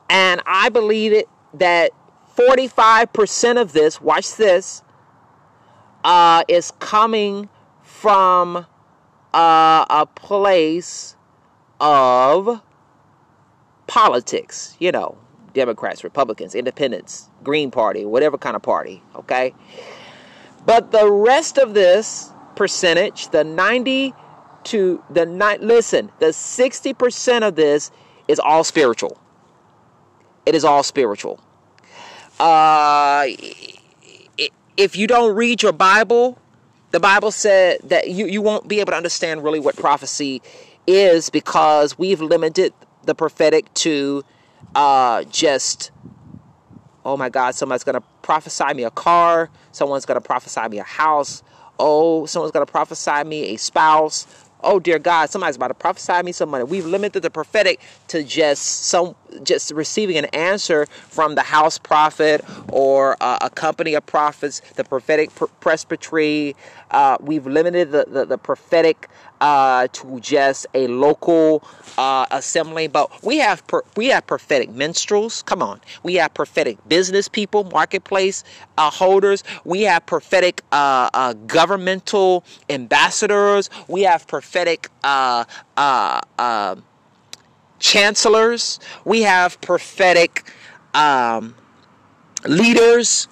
And 0.09 0.41
I 0.45 0.69
believe 0.69 1.11
it 1.11 1.27
that 1.55 1.91
45% 2.37 3.59
of 3.59 3.73
this, 3.73 3.99
watch 3.99 4.35
this, 4.35 4.83
uh, 6.03 6.43
is 6.47 6.71
coming 6.79 7.49
from 7.99 8.57
uh, 9.33 9.85
a 9.89 10.07
place 10.13 11.15
of 11.79 12.61
politics, 13.87 14.75
you 14.79 14.91
know, 14.91 15.17
Democrats, 15.55 16.03
Republicans, 16.03 16.53
Independents, 16.53 17.29
Green 17.43 17.71
Party, 17.71 18.05
whatever 18.05 18.37
kind 18.37 18.55
of 18.55 18.61
party, 18.61 19.01
okay? 19.15 19.55
But 20.65 20.91
the 20.91 21.09
rest 21.09 21.57
of 21.57 21.73
this 21.73 22.31
percentage, 22.55 23.29
the 23.29 23.43
90 23.43 24.13
to 24.65 25.03
the 25.09 25.25
nine, 25.25 25.59
listen, 25.61 26.11
the 26.19 26.27
60% 26.27 27.47
of 27.47 27.55
this 27.55 27.89
is 28.27 28.39
all 28.39 28.63
spiritual. 28.63 29.17
It 30.45 30.53
is 30.53 30.63
all 30.63 30.83
spiritual. 30.83 31.39
Uh, 32.39 33.25
if 34.77 34.95
you 34.95 35.07
don't 35.07 35.35
read 35.35 35.63
your 35.63 35.71
Bible, 35.71 36.37
the 36.97 37.01
Bible 37.01 37.29
said 37.29 37.77
that 37.83 38.09
you, 38.09 38.25
you 38.25 38.41
won't 38.41 38.67
be 38.67 38.79
able 38.79 38.91
to 38.91 38.97
understand 38.97 39.43
really 39.43 39.59
what 39.59 39.75
prophecy 39.75 40.41
is 40.87 41.29
because 41.29 41.95
we've 41.95 42.21
limited 42.21 42.73
the 43.03 43.13
prophetic 43.13 43.71
to 43.75 44.25
uh, 44.73 45.21
just, 45.25 45.91
oh 47.05 47.15
my 47.15 47.29
God, 47.29 47.53
somebody's 47.53 47.83
going 47.83 48.01
to 48.01 48.03
prophesy 48.23 48.73
me 48.73 48.83
a 48.83 48.89
car, 48.89 49.51
someone's 49.73 50.07
going 50.07 50.19
to 50.19 50.25
prophesy 50.25 50.67
me 50.69 50.79
a 50.79 50.83
house, 50.83 51.43
oh, 51.77 52.25
someone's 52.25 52.51
going 52.51 52.65
to 52.65 52.71
prophesy 52.71 53.23
me 53.25 53.53
a 53.53 53.57
spouse, 53.57 54.25
oh 54.61 54.79
dear 54.79 54.99
God, 54.99 55.29
somebody's 55.29 55.55
about 55.55 55.69
to 55.69 55.73
prophesy 55.73 56.21
me 56.23 56.31
some 56.31 56.49
money. 56.49 56.63
We've 56.63 56.85
limited 56.85 57.21
the 57.21 57.29
prophetic 57.29 57.79
to 58.09 58.23
just 58.23 58.63
some 58.85 59.15
just 59.43 59.71
receiving 59.71 60.17
an 60.17 60.25
answer 60.25 60.85
from 60.85 61.35
the 61.35 61.41
house 61.41 61.77
prophet 61.77 62.43
or 62.71 63.17
uh, 63.21 63.39
a 63.41 63.49
company 63.49 63.93
of 63.93 64.05
prophets, 64.05 64.61
the 64.75 64.83
prophetic 64.83 65.33
pr- 65.35 65.45
presbytery. 65.59 66.55
Uh, 66.91 67.17
we've 67.19 67.45
limited 67.45 67.91
the, 67.91 68.05
the, 68.07 68.25
the 68.25 68.37
prophetic 68.37 69.09
uh, 69.41 69.87
to 69.93 70.19
just 70.19 70.67
a 70.73 70.87
local 70.87 71.63
uh, 71.97 72.25
assembly, 72.31 72.87
but 72.87 73.23
we 73.23 73.37
have 73.37 73.65
per- 73.67 73.83
we 73.95 74.07
have 74.07 74.25
prophetic 74.27 74.69
minstrels. 74.69 75.43
Come 75.43 75.61
on, 75.61 75.81
we 76.03 76.15
have 76.15 76.33
prophetic 76.33 76.77
business 76.87 77.27
people, 77.27 77.63
marketplace 77.65 78.43
uh, 78.77 78.89
holders. 78.89 79.43
We 79.65 79.83
have 79.83 80.05
prophetic 80.05 80.61
uh, 80.71 81.09
uh, 81.13 81.33
governmental 81.47 82.43
ambassadors. 82.69 83.69
We 83.87 84.01
have 84.03 84.27
prophetic 84.27 84.89
uh, 85.03 85.45
chancellors. 87.79 88.79
We 89.05 89.21
have 89.23 89.59
prophetic 89.61 90.51
um, 90.93 91.55
leaders. 92.45 93.27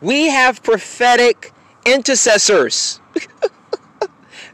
We 0.00 0.28
have 0.28 0.62
prophetic 0.62 1.52
intercessors. 1.86 3.00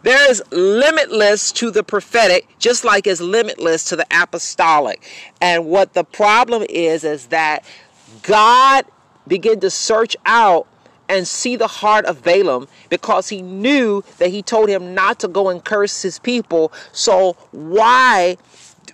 There 0.03 0.31
is 0.31 0.43
limitless 0.51 1.53
to 1.53 1.71
the 1.71 1.83
prophetic, 1.83 2.49
just 2.59 2.85
like 2.85 3.07
it's 3.07 3.21
limitless 3.21 3.85
to 3.85 3.97
the 3.97 4.07
apostolic. 4.11 5.07
And 5.41 5.67
what 5.67 5.93
the 5.93 6.05
problem 6.05 6.65
is, 6.69 7.05
is 7.05 7.27
that 7.27 7.65
God 8.23 8.87
began 9.29 9.61
to 9.61 9.71
search 9.71 10.17
out 10.25 10.67
and 11.09 11.27
see 11.27 11.57
the 11.57 11.67
heart 11.67 12.05
of 12.07 12.23
Balaam 12.23 12.69
because 12.89 13.29
he 13.29 13.43
knew 13.43 14.03
that 14.19 14.31
he 14.31 14.43
told 14.43 14.69
him 14.69 14.95
not 14.95 15.19
to 15.21 15.29
go 15.29 15.49
and 15.49 15.63
curse 15.65 16.03
his 16.03 16.19
people. 16.19 16.73
So 16.93 17.33
why 17.51 18.39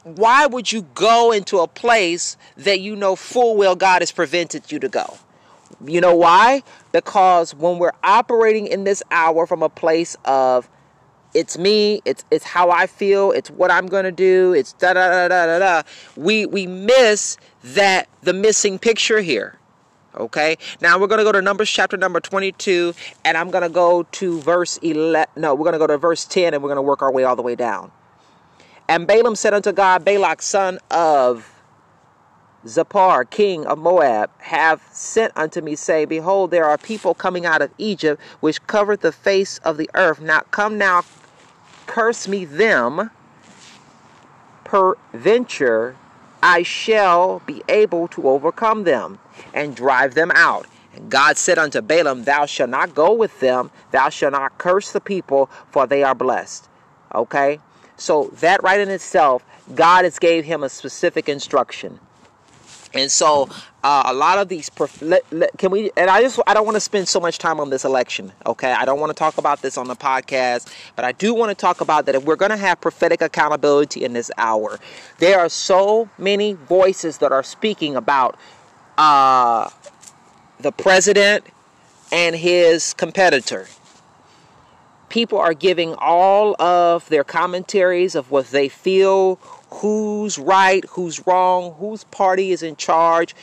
why 0.03 0.47
would 0.47 0.71
you 0.71 0.83
go 0.95 1.33
into 1.33 1.59
a 1.59 1.67
place 1.67 2.37
that 2.57 2.81
you 2.81 2.95
know 2.97 3.17
full 3.17 3.57
well 3.57 3.77
God 3.77 4.03
has 4.03 4.13
prevented 4.13 4.73
you 4.73 4.79
to 4.79 4.89
go? 4.89 5.19
You 5.85 6.01
know 6.01 6.15
why? 6.15 6.63
Because 6.93 7.55
when 7.55 7.79
we're 7.79 7.93
operating 8.03 8.67
in 8.67 8.85
this 8.85 9.03
hour 9.11 9.47
from 9.47 9.63
a 9.63 9.69
place 9.69 10.17
of 10.25 10.69
it's 11.37 11.59
me, 11.59 12.01
it's 12.07 12.25
it's 12.31 12.45
how 12.45 12.71
I 12.71 12.87
feel, 12.87 13.31
it's 13.31 13.51
what 13.51 13.71
I'm 13.71 13.87
gonna 13.87 14.11
do, 14.11 14.55
it's 14.55 14.73
da 14.73 14.95
da 14.95 15.11
da 15.11 15.29
da 15.29 15.47
da 15.47 15.59
da. 15.59 15.83
We 16.17 16.47
we 16.47 16.67
miss 16.67 17.37
that 17.63 18.09
the 18.23 18.33
missing 18.33 18.79
picture 18.79 19.21
here. 19.21 19.59
Okay, 20.17 20.57
now 20.81 20.99
we're 20.99 21.09
going 21.09 21.19
to 21.19 21.25
go 21.25 21.33
to 21.33 21.43
Numbers 21.43 21.71
chapter 21.71 21.99
number 21.99 22.21
22, 22.21 22.95
and 23.27 23.37
I'm 23.37 23.51
going 23.51 23.65
to 23.65 23.69
go 23.69 24.05
to 24.05 24.41
verse 24.41 24.79
11. 24.79 25.27
No, 25.37 25.55
we're 25.55 25.65
going 25.65 25.75
to 25.75 25.79
go 25.79 25.87
to 25.87 25.99
verse 25.99 26.25
10, 26.25 26.55
and 26.55 26.63
we're 26.63 26.71
going 26.71 26.77
to 26.77 26.83
work 26.83 27.03
our 27.03 27.13
way 27.13 27.25
all 27.25 27.37
the 27.37 27.43
way 27.43 27.55
down. 27.55 27.93
And 28.89 29.07
Balaam 29.07 29.37
said 29.37 29.53
unto 29.53 29.73
God, 29.73 30.07
Balak, 30.07 30.41
son 30.41 30.79
of 30.91 31.53
Zippor, 32.65 33.29
king 33.29 33.67
of 33.67 33.79
Moab, 33.79 34.31
have 34.39 34.83
sent 34.91 35.33
unto 35.37 35.61
me, 35.61 35.77
say, 35.77 36.05
Behold, 36.05 36.51
there 36.51 36.65
are 36.65 36.79
people 36.79 37.13
coming 37.15 37.45
out 37.45 37.61
of 37.61 37.71
Egypt, 37.79 38.21
which 38.41 38.65
covered 38.67 39.01
the 39.01 39.13
face 39.13 39.59
of 39.59 39.77
the 39.77 39.91
earth. 39.95 40.21
Now 40.21 40.41
come 40.51 40.79
now, 40.79 41.05
curse 41.87 42.29
me 42.29 42.45
them, 42.45 43.11
peradventure 44.65 45.97
I 46.43 46.63
shall 46.63 47.41
be 47.47 47.63
able 47.69 48.09
to 48.09 48.29
overcome 48.29 48.85
them 48.85 49.19
and 49.55 49.75
drive 49.75 50.15
them 50.15 50.31
out. 50.35 50.67
And 50.95 51.11
God 51.11 51.37
said 51.37 51.59
unto 51.59 51.81
Balaam, 51.81 52.25
Thou 52.25 52.47
shalt 52.47 52.71
not 52.71 52.95
go 52.95 53.13
with 53.13 53.41
them, 53.41 53.71
thou 53.91 54.09
shalt 54.09 54.33
not 54.33 54.57
curse 54.59 54.93
the 54.93 55.01
people, 55.01 55.51
for 55.71 55.87
they 55.87 56.03
are 56.03 56.15
blessed. 56.15 56.69
Okay? 57.15 57.61
So 57.97 58.31
that 58.41 58.63
right 58.63 58.81
in 58.81 58.91
itself, 58.91 59.45
God 59.75 60.05
has 60.05 60.19
gave 60.19 60.45
him 60.45 60.63
a 60.63 60.69
specific 60.69 61.29
instruction. 61.29 61.99
And 62.95 63.11
so 63.11 63.49
uh, 63.83 64.05
a 64.07 64.15
lot 64.15 64.39
of 64.39 64.49
these 64.49 64.71
let, 65.01 65.23
let, 65.33 65.57
can 65.59 65.71
we 65.71 65.91
and 65.97 66.11
I 66.11 66.23
just 66.23 66.41
I 66.47 66.55
don't 66.55 66.65
want 66.65 66.77
to 66.77 66.81
spend 66.81 67.09
so 67.09 67.21
much 67.21 67.39
time 67.39 67.61
on 67.61 67.71
this 67.71 67.85
election, 67.85 68.33
okay? 68.45 68.73
I 68.73 68.85
don't 68.85 69.01
want 69.01 69.11
to 69.11 69.19
talk 69.19 69.39
about 69.39 69.63
this 69.63 69.77
on 69.77 69.87
the 69.89 69.97
podcast, 69.97 70.73
but 70.97 71.05
I 71.05 71.13
do 71.13 71.35
want 71.35 71.51
to 71.51 71.55
talk 71.55 71.81
about 71.81 72.07
that 72.07 72.15
if 72.15 72.25
we're 72.25 72.37
going 72.37 72.51
to 72.51 72.57
have 72.57 72.81
prophetic 72.81 73.21
accountability 73.21 74.05
in 74.05 74.13
this 74.13 74.31
hour, 74.39 74.79
there 75.19 75.39
are 75.39 75.49
so 75.49 76.09
many 76.19 76.55
voices 76.55 77.19
that 77.19 77.33
are 77.33 77.43
speaking 77.43 77.97
about 77.97 78.39
uh, 78.99 79.71
the 80.61 80.73
president 80.73 81.45
and 82.13 82.35
his 82.37 82.95
competitor. 82.95 83.67
People 85.09 85.39
are 85.39 85.55
giving 85.55 85.95
all 85.95 86.61
of 86.61 87.09
their 87.09 87.25
commentaries 87.25 88.15
of 88.15 88.31
what 88.31 88.47
they 88.51 88.69
feel, 88.69 89.39
who's 89.71 90.39
right, 90.39 90.85
who's 90.91 91.27
wrong, 91.27 91.75
whose 91.75 92.05
party 92.05 92.53
is 92.53 92.63
in 92.63 92.77
charge. 92.77 93.35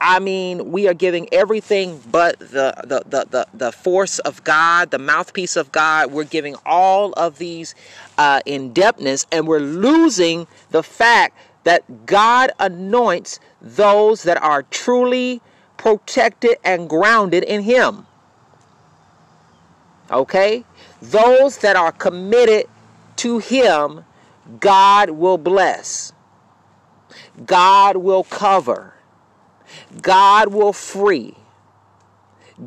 I 0.00 0.20
mean, 0.20 0.70
we 0.70 0.86
are 0.86 0.94
giving 0.94 1.28
everything 1.32 2.00
but 2.10 2.38
the, 2.38 2.72
the, 2.84 3.02
the, 3.06 3.26
the, 3.30 3.46
the 3.52 3.72
force 3.72 4.20
of 4.20 4.44
God, 4.44 4.90
the 4.90 4.98
mouthpiece 4.98 5.56
of 5.56 5.72
God. 5.72 6.12
We're 6.12 6.24
giving 6.24 6.54
all 6.64 7.12
of 7.14 7.38
these 7.38 7.74
uh, 8.16 8.40
in 8.46 8.72
depthness, 8.72 9.26
and 9.32 9.48
we're 9.48 9.58
losing 9.58 10.46
the 10.70 10.84
fact 10.84 11.36
that 11.64 12.06
God 12.06 12.52
anoints 12.60 13.40
those 13.60 14.22
that 14.22 14.40
are 14.40 14.62
truly 14.62 15.40
protected 15.76 16.56
and 16.64 16.88
grounded 16.88 17.42
in 17.44 17.62
Him. 17.62 18.06
Okay? 20.10 20.64
Those 21.02 21.58
that 21.58 21.76
are 21.76 21.92
committed 21.92 22.66
to 23.16 23.38
Him, 23.38 24.04
God 24.60 25.10
will 25.10 25.38
bless. 25.38 26.12
God 27.44 27.98
will 27.98 28.24
cover. 28.24 28.94
God 30.00 30.52
will 30.52 30.72
free. 30.72 31.34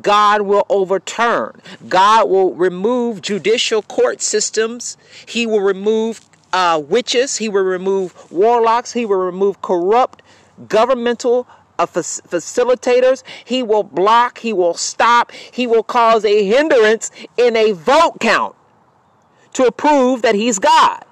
God 0.00 0.42
will 0.42 0.64
overturn. 0.68 1.60
God 1.88 2.30
will 2.30 2.54
remove 2.54 3.20
judicial 3.20 3.82
court 3.82 4.22
systems. 4.22 4.96
He 5.26 5.46
will 5.46 5.60
remove 5.60 6.20
uh, 6.52 6.82
witches. 6.84 7.36
He 7.36 7.48
will 7.48 7.64
remove 7.64 8.30
warlocks. 8.30 8.92
He 8.92 9.04
will 9.04 9.18
remove 9.18 9.60
corrupt 9.60 10.22
governmental 10.68 11.46
uh, 11.78 11.86
facilitators. 11.86 13.22
He 13.44 13.62
will 13.62 13.82
block. 13.82 14.38
He 14.38 14.52
will 14.52 14.74
stop. 14.74 15.32
He 15.32 15.66
will 15.66 15.82
cause 15.82 16.24
a 16.24 16.44
hindrance 16.44 17.10
in 17.36 17.56
a 17.56 17.72
vote 17.72 18.18
count 18.20 18.54
to 19.54 19.70
prove 19.70 20.22
that 20.22 20.34
he's 20.34 20.58
God. 20.58 21.04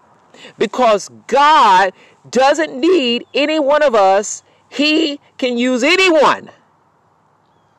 Because 0.58 1.10
God 1.26 1.92
doesn't 2.30 2.78
need 2.78 3.26
any 3.34 3.58
one 3.58 3.82
of 3.82 3.94
us, 3.94 4.42
He 4.68 5.20
can 5.38 5.58
use 5.58 5.82
anyone. 5.82 6.50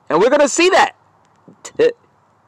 And 0.10 0.20
we're 0.20 0.30
going 0.30 0.42
to 0.42 0.50
see 0.50 0.70
that. 0.70 0.96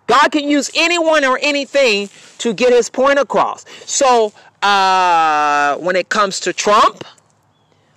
God 0.08 0.32
can 0.32 0.50
use 0.50 0.70
anyone 0.76 1.24
or 1.24 1.40
anything 1.42 2.10
to 2.40 2.54
get 2.54 2.74
his 2.74 2.90
point 2.90 3.20
across. 3.20 3.66
So, 3.86 4.34
uh, 4.62 5.78
when 5.78 5.96
it 5.96 6.10
comes 6.10 6.40
to 6.42 6.54
Trump, 6.54 7.06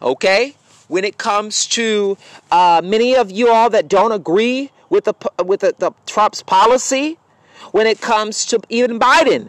okay, 0.00 0.54
when 0.88 1.04
it 1.04 1.18
comes 1.18 1.66
to 1.66 2.16
uh, 2.50 2.80
many 2.84 3.16
of 3.16 3.30
you 3.30 3.50
all 3.50 3.70
that 3.70 3.88
don't 3.88 4.12
agree 4.12 4.70
with 4.88 5.04
the 5.04 5.14
with 5.44 5.60
the, 5.60 5.74
the 5.78 5.90
Trump's 6.06 6.42
policy, 6.42 7.18
when 7.72 7.86
it 7.86 8.00
comes 8.00 8.46
to 8.46 8.60
even 8.68 9.00
Biden, 9.00 9.48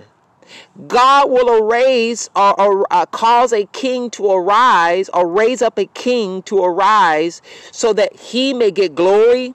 God 0.87 1.29
will 1.29 1.49
arise 1.49 2.29
or, 2.35 2.59
or 2.59 2.87
uh, 2.91 3.05
cause 3.07 3.53
a 3.53 3.65
king 3.65 4.09
to 4.11 4.31
arise 4.31 5.09
or 5.09 5.27
raise 5.27 5.61
up 5.61 5.77
a 5.77 5.85
king 5.85 6.41
to 6.43 6.63
arise 6.63 7.41
so 7.71 7.93
that 7.93 8.15
he 8.15 8.53
may 8.53 8.71
get 8.71 8.95
glory. 8.95 9.53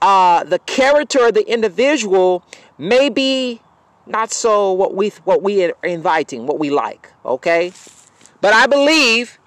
Uh, 0.00 0.44
the 0.44 0.58
character 0.60 1.28
of 1.28 1.34
the 1.34 1.48
individual 1.50 2.44
may 2.78 3.08
be 3.08 3.60
not 4.06 4.30
so 4.30 4.72
what 4.72 4.94
we 4.94 5.08
what 5.24 5.42
we 5.42 5.64
are 5.64 5.76
inviting, 5.82 6.46
what 6.46 6.58
we 6.58 6.70
like, 6.70 7.10
okay? 7.24 7.72
But 8.40 8.52
I 8.52 8.66
believe 8.66 9.38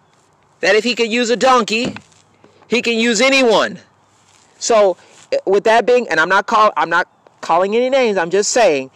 that 0.61 0.75
if 0.75 0.83
he 0.83 0.95
can 0.95 1.11
use 1.11 1.29
a 1.29 1.35
donkey, 1.35 1.95
he 2.67 2.81
can 2.81 2.97
use 2.97 3.21
anyone. 3.21 3.79
So 4.57 4.97
with 5.45 5.63
that 5.65 5.85
being, 5.85 6.07
and 6.09 6.19
I'm 6.19 6.29
not 6.29 6.47
call 6.47 6.71
I'm 6.75 6.89
not 6.89 7.07
calling 7.41 7.75
any 7.75 7.89
names, 7.89 8.17
I'm 8.17 8.29
just 8.29 8.51
saying 8.51 8.89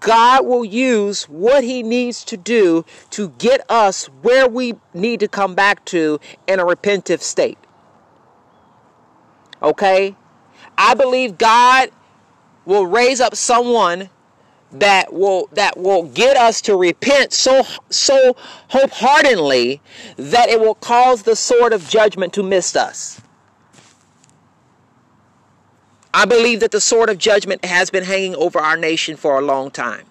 God 0.00 0.46
will 0.46 0.64
use 0.64 1.24
what 1.24 1.64
he 1.64 1.82
needs 1.82 2.24
to 2.24 2.36
do 2.36 2.84
to 3.10 3.30
get 3.30 3.68
us 3.70 4.06
where 4.22 4.48
we 4.48 4.74
need 4.94 5.20
to 5.20 5.28
come 5.28 5.54
back 5.54 5.84
to 5.86 6.20
in 6.46 6.60
a 6.60 6.64
repentive 6.64 7.20
state. 7.20 7.58
Okay? 9.62 10.14
I 10.76 10.94
believe 10.94 11.38
God 11.38 11.90
will 12.64 12.86
raise 12.86 13.20
up 13.20 13.34
someone 13.34 14.10
that 14.70 15.12
will 15.12 15.48
that 15.52 15.78
will 15.78 16.04
get 16.04 16.36
us 16.36 16.60
to 16.60 16.76
repent 16.76 17.32
so 17.32 17.62
so 17.88 18.36
wholeheartedly 18.68 19.80
that 20.16 20.50
it 20.50 20.60
will 20.60 20.74
cause 20.74 21.22
the 21.22 21.34
sword 21.34 21.72
of 21.72 21.88
judgment 21.88 22.34
to 22.34 22.42
miss 22.42 22.76
us. 22.76 23.20
I 26.18 26.24
believe 26.24 26.58
that 26.58 26.72
the 26.72 26.80
sword 26.80 27.10
of 27.10 27.18
judgment 27.18 27.64
has 27.64 27.90
been 27.90 28.02
hanging 28.02 28.34
over 28.34 28.58
our 28.58 28.76
nation 28.76 29.16
for 29.16 29.38
a 29.38 29.40
long 29.40 29.70
time. 29.70 30.04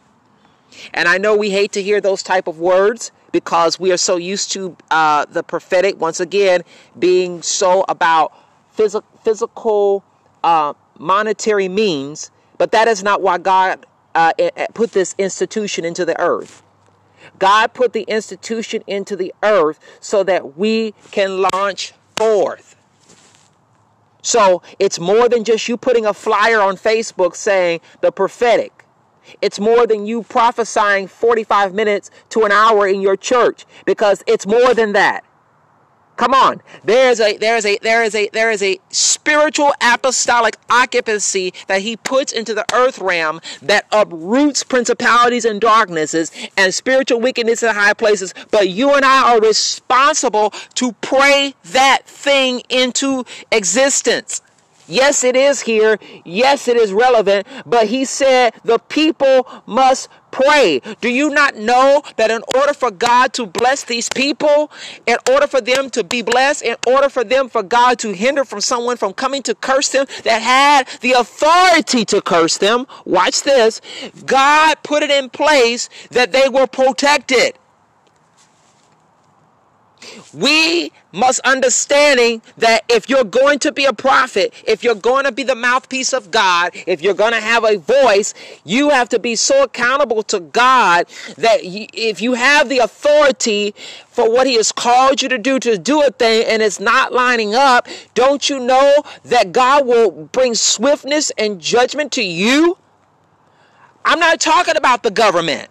And 0.94 1.06
I 1.06 1.18
know 1.18 1.36
we 1.36 1.50
hate 1.50 1.74
to 1.74 1.84
hear 1.84 2.00
those 2.00 2.24
type 2.24 2.48
of 2.48 2.60
words 2.60 3.12
because 3.34 3.78
we 3.78 3.92
are 3.92 3.98
so 3.98 4.16
used 4.16 4.54
to 4.54 4.78
uh, 4.90 5.26
the 5.26 5.44
prophetic 5.44 6.00
once 6.00 6.22
again 6.22 6.62
being 6.98 7.42
so 7.42 7.84
about 7.90 8.32
phys- 8.78 9.04
physical 9.22 10.02
uh, 10.46 10.76
monetary 10.98 11.68
means, 11.68 12.32
but 12.58 12.72
that 12.72 12.88
is 12.88 13.04
not 13.04 13.22
why 13.22 13.38
God 13.38 13.86
uh, 14.16 14.32
put 14.74 14.94
this 14.94 15.14
institution 15.18 15.84
into 15.84 16.06
the 16.06 16.18
earth. 16.22 16.64
God 17.38 17.74
put 17.74 17.92
the 17.92 18.04
institution 18.04 18.82
into 18.88 19.18
the 19.18 19.36
earth 19.44 19.78
so 20.00 20.24
that 20.24 20.58
we 20.58 20.94
can 21.12 21.46
launch 21.52 21.92
forth. 22.16 22.77
So 24.22 24.62
it's 24.80 25.00
more 25.00 25.30
than 25.30 25.44
just 25.44 25.68
you 25.68 25.78
putting 25.78 26.06
a 26.06 26.14
flyer 26.14 26.62
on 26.62 26.76
Facebook 26.78 27.36
saying 27.36 27.82
the 28.02 28.12
prophetic. 28.12 28.86
It's 29.42 29.60
more 29.60 29.86
than 29.86 30.06
you 30.06 30.24
prophesying 30.24 31.08
45 31.08 31.74
minutes 31.74 32.10
to 32.30 32.44
an 32.44 32.52
hour 32.52 32.88
in 32.88 33.02
your 33.02 33.18
church 33.18 33.66
because 33.86 34.24
it's 34.26 34.48
more 34.48 34.74
than 34.74 34.94
that. 34.94 35.24
Come 36.18 36.34
on. 36.34 36.62
There's 36.84 37.20
a 37.20 37.38
there 37.38 37.56
is 37.56 37.66
a 37.66 37.78
there 37.84 38.04
is 38.04 38.16
a 38.16 38.28
there 38.30 38.50
is 38.50 38.64
a 38.64 38.80
spiritual 38.90 39.72
apostolic 39.82 40.58
occupancy 40.68 41.54
that 41.68 41.82
he 41.82 41.96
puts 41.96 42.34
into 42.34 42.56
the 42.56 42.66
earth 42.74 42.98
realm 42.98 43.40
that 43.62 43.86
uproots 43.92 44.64
principalities 44.64 45.46
and 45.46 45.62
darknesses 45.62 46.32
and 46.58 46.74
spiritual 46.74 47.22
wickedness 47.22 47.62
in 47.62 47.74
high 47.74 47.94
places. 47.94 48.34
But 48.50 48.70
you 48.70 48.96
and 48.96 49.06
I 49.06 49.32
are 49.34 49.40
responsible 49.40 50.50
to 50.76 50.94
pray 50.94 51.54
that 51.66 52.02
thing 52.06 52.64
into 52.68 53.24
existence. 53.52 54.42
Yes, 54.88 55.24
it 55.24 55.36
is 55.36 55.62
here. 55.62 56.00
Yes, 56.24 56.68
it 56.68 56.78
is 56.78 56.94
relevant. 56.94 57.46
But 57.66 57.88
he 57.88 58.06
said 58.06 58.54
the 58.64 58.80
people 58.80 59.48
must 59.66 60.08
pray. 60.32 60.82
Do 61.02 61.10
you 61.10 61.30
not 61.30 61.56
know 61.56 62.04
that 62.18 62.32
in 62.32 62.42
order 62.56 62.74
for 62.74 62.92
God 62.92 63.34
to 63.34 63.46
bless 63.46 63.84
these 63.84 64.10
people, 64.10 64.72
in 65.06 65.18
order 65.30 65.48
for 65.48 65.62
them 65.62 65.90
to 65.92 66.04
be 66.04 66.22
blessed, 66.22 66.64
in 66.64 66.76
order 66.88 67.10
for 67.10 67.24
them 67.24 67.50
for 67.50 67.64
God 67.64 68.00
to 68.00 68.12
hinder 68.14 68.46
from 68.46 68.62
someone 68.62 68.98
from 68.98 69.14
coming 69.14 69.44
to 69.44 69.56
curse 69.56 69.90
them 69.90 70.06
that 70.24 70.42
had 70.42 70.88
the 71.02 71.14
authority 71.14 72.06
to 72.06 72.22
curse 72.22 72.58
them, 72.58 72.86
watch 73.06 73.44
this, 73.44 73.82
God 74.26 74.78
put 74.84 75.04
it 75.04 75.10
in 75.10 75.30
place 75.30 75.90
that 76.12 76.32
they 76.32 76.50
were 76.50 76.68
protected. 76.68 77.58
We 80.34 80.92
must 81.12 81.40
understanding 81.42 82.42
that 82.58 82.84
if 82.90 83.10
you're 83.10 83.24
going 83.24 83.60
to 83.60 83.72
be 83.72 83.86
a 83.86 83.94
prophet, 83.94 84.54
if 84.66 84.84
you're 84.84 84.96
going 84.96 85.26
to 85.26 85.32
be 85.32 85.44
the 85.44 85.56
mouthpiece 85.56 86.14
of 86.14 86.32
God, 86.32 86.72
if 86.86 87.02
you're 87.02 87.14
going 87.14 87.34
to 87.34 87.42
have 87.42 87.64
a 87.64 87.78
voice, 87.78 88.34
you 88.64 88.90
have 88.90 89.10
to 89.10 89.20
be 89.20 89.36
so 89.36 89.64
accountable 89.64 90.24
to 90.24 90.40
God 90.40 91.08
that 91.38 91.60
if 91.62 92.22
you 92.22 92.34
have 92.34 92.70
the 92.70 92.80
authority 92.80 93.74
for 94.08 94.32
what 94.32 94.48
he 94.48 94.56
has 94.56 94.72
called 94.72 95.22
you 95.22 95.30
to 95.30 95.38
do 95.38 95.60
to 95.60 95.78
do 95.78 96.02
a 96.02 96.12
thing 96.12 96.46
and 96.48 96.62
it's 96.62 96.80
not 96.80 97.14
lining 97.14 97.56
up, 97.56 97.88
don't 98.14 98.50
you 98.50 98.60
know 98.60 98.96
that 99.26 99.52
God 99.52 99.86
will 99.86 100.12
bring 100.12 100.56
swiftness 100.56 101.32
and 101.38 101.62
judgment 101.62 102.12
to 102.14 102.24
you? 102.24 102.78
I'm 104.06 104.20
not 104.20 104.40
talking 104.40 104.78
about 104.78 105.04
the 105.04 105.12
government. 105.12 105.70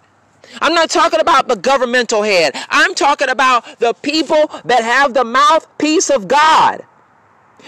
I'm 0.61 0.75
not 0.75 0.91
talking 0.91 1.21
about 1.21 1.49
the 1.49 1.57
governmental 1.57 2.23
head. 2.23 2.55
I'm 2.69 2.95
talking 2.95 3.29
about 3.29 3.79
the 3.79 3.95
people 3.95 4.51
that 4.65 4.83
have 4.83 5.15
the 5.15 5.25
mouthpiece 5.25 6.11
of 6.11 6.29
God. 6.29 6.85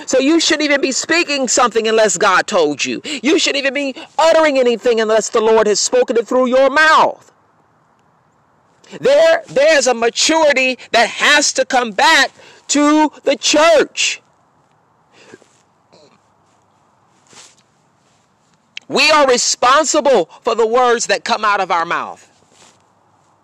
So 0.07 0.18
you 0.18 0.38
shouldn't 0.38 0.64
even 0.64 0.80
be 0.80 0.92
speaking 0.92 1.49
something 1.49 1.88
unless 1.88 2.16
God 2.16 2.47
told 2.47 2.85
you. 2.85 3.00
You 3.04 3.38
shouldn't 3.38 3.64
even 3.64 3.75
be 3.75 3.95
uttering 4.18 4.59
anything 4.59 5.00
unless 5.00 5.30
the 5.30 5.40
Lord 5.40 5.66
has 5.66 5.80
spoken 5.80 6.16
it 6.16 6.26
through 6.28 6.47
your 6.47 6.71
mouth. 6.71 7.33
There, 9.00 9.42
there's 9.49 9.87
a 9.87 9.95
maturity 9.95 10.78
that 10.92 11.09
has 11.09 11.52
to 11.54 11.64
come 11.64 11.90
back 11.90 12.30
to 12.68 13.12
the 13.25 13.37
church. 13.37 14.23
We 18.87 19.11
are 19.11 19.26
responsible 19.26 20.26
for 20.42 20.54
the 20.54 20.66
words 20.66 21.07
that 21.07 21.25
come 21.25 21.45
out 21.45 21.61
of 21.61 21.71
our 21.71 21.85
mouth. 21.85 22.28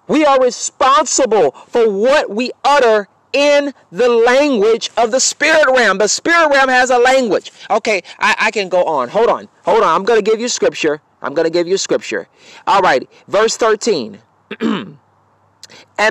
We 0.07 0.25
are 0.25 0.41
responsible 0.41 1.53
for 1.69 1.91
what 1.91 2.31
we 2.31 2.51
utter 2.65 3.09
in 3.33 3.75
the 3.91 4.09
language 4.09 4.91
of 4.97 5.11
the 5.11 5.21
spirit 5.21 5.67
realm. 5.69 5.99
The 5.99 6.09
spirit 6.09 6.49
realm 6.51 6.69
has 6.69 6.91
a 6.91 6.99
language. 6.99 7.51
Okay, 7.71 8.03
I, 8.19 8.35
I 8.39 8.51
can 8.51 8.69
go 8.69 8.85
on. 8.85 9.09
Hold 9.09 9.29
on. 9.29 9.49
Hold 9.65 9.83
on. 9.83 9.95
I'm 9.95 10.05
going 10.05 10.23
to 10.23 10.31
give 10.31 10.41
you 10.41 10.49
scripture. 10.49 11.03
I'm 11.21 11.35
going 11.35 11.45
to 11.45 11.51
give 11.51 11.67
you 11.67 11.77
scripture. 11.77 12.29
All 12.67 12.81
right. 12.81 13.09
Verse 13.29 13.57
13. 13.57 14.21
and 14.61 14.99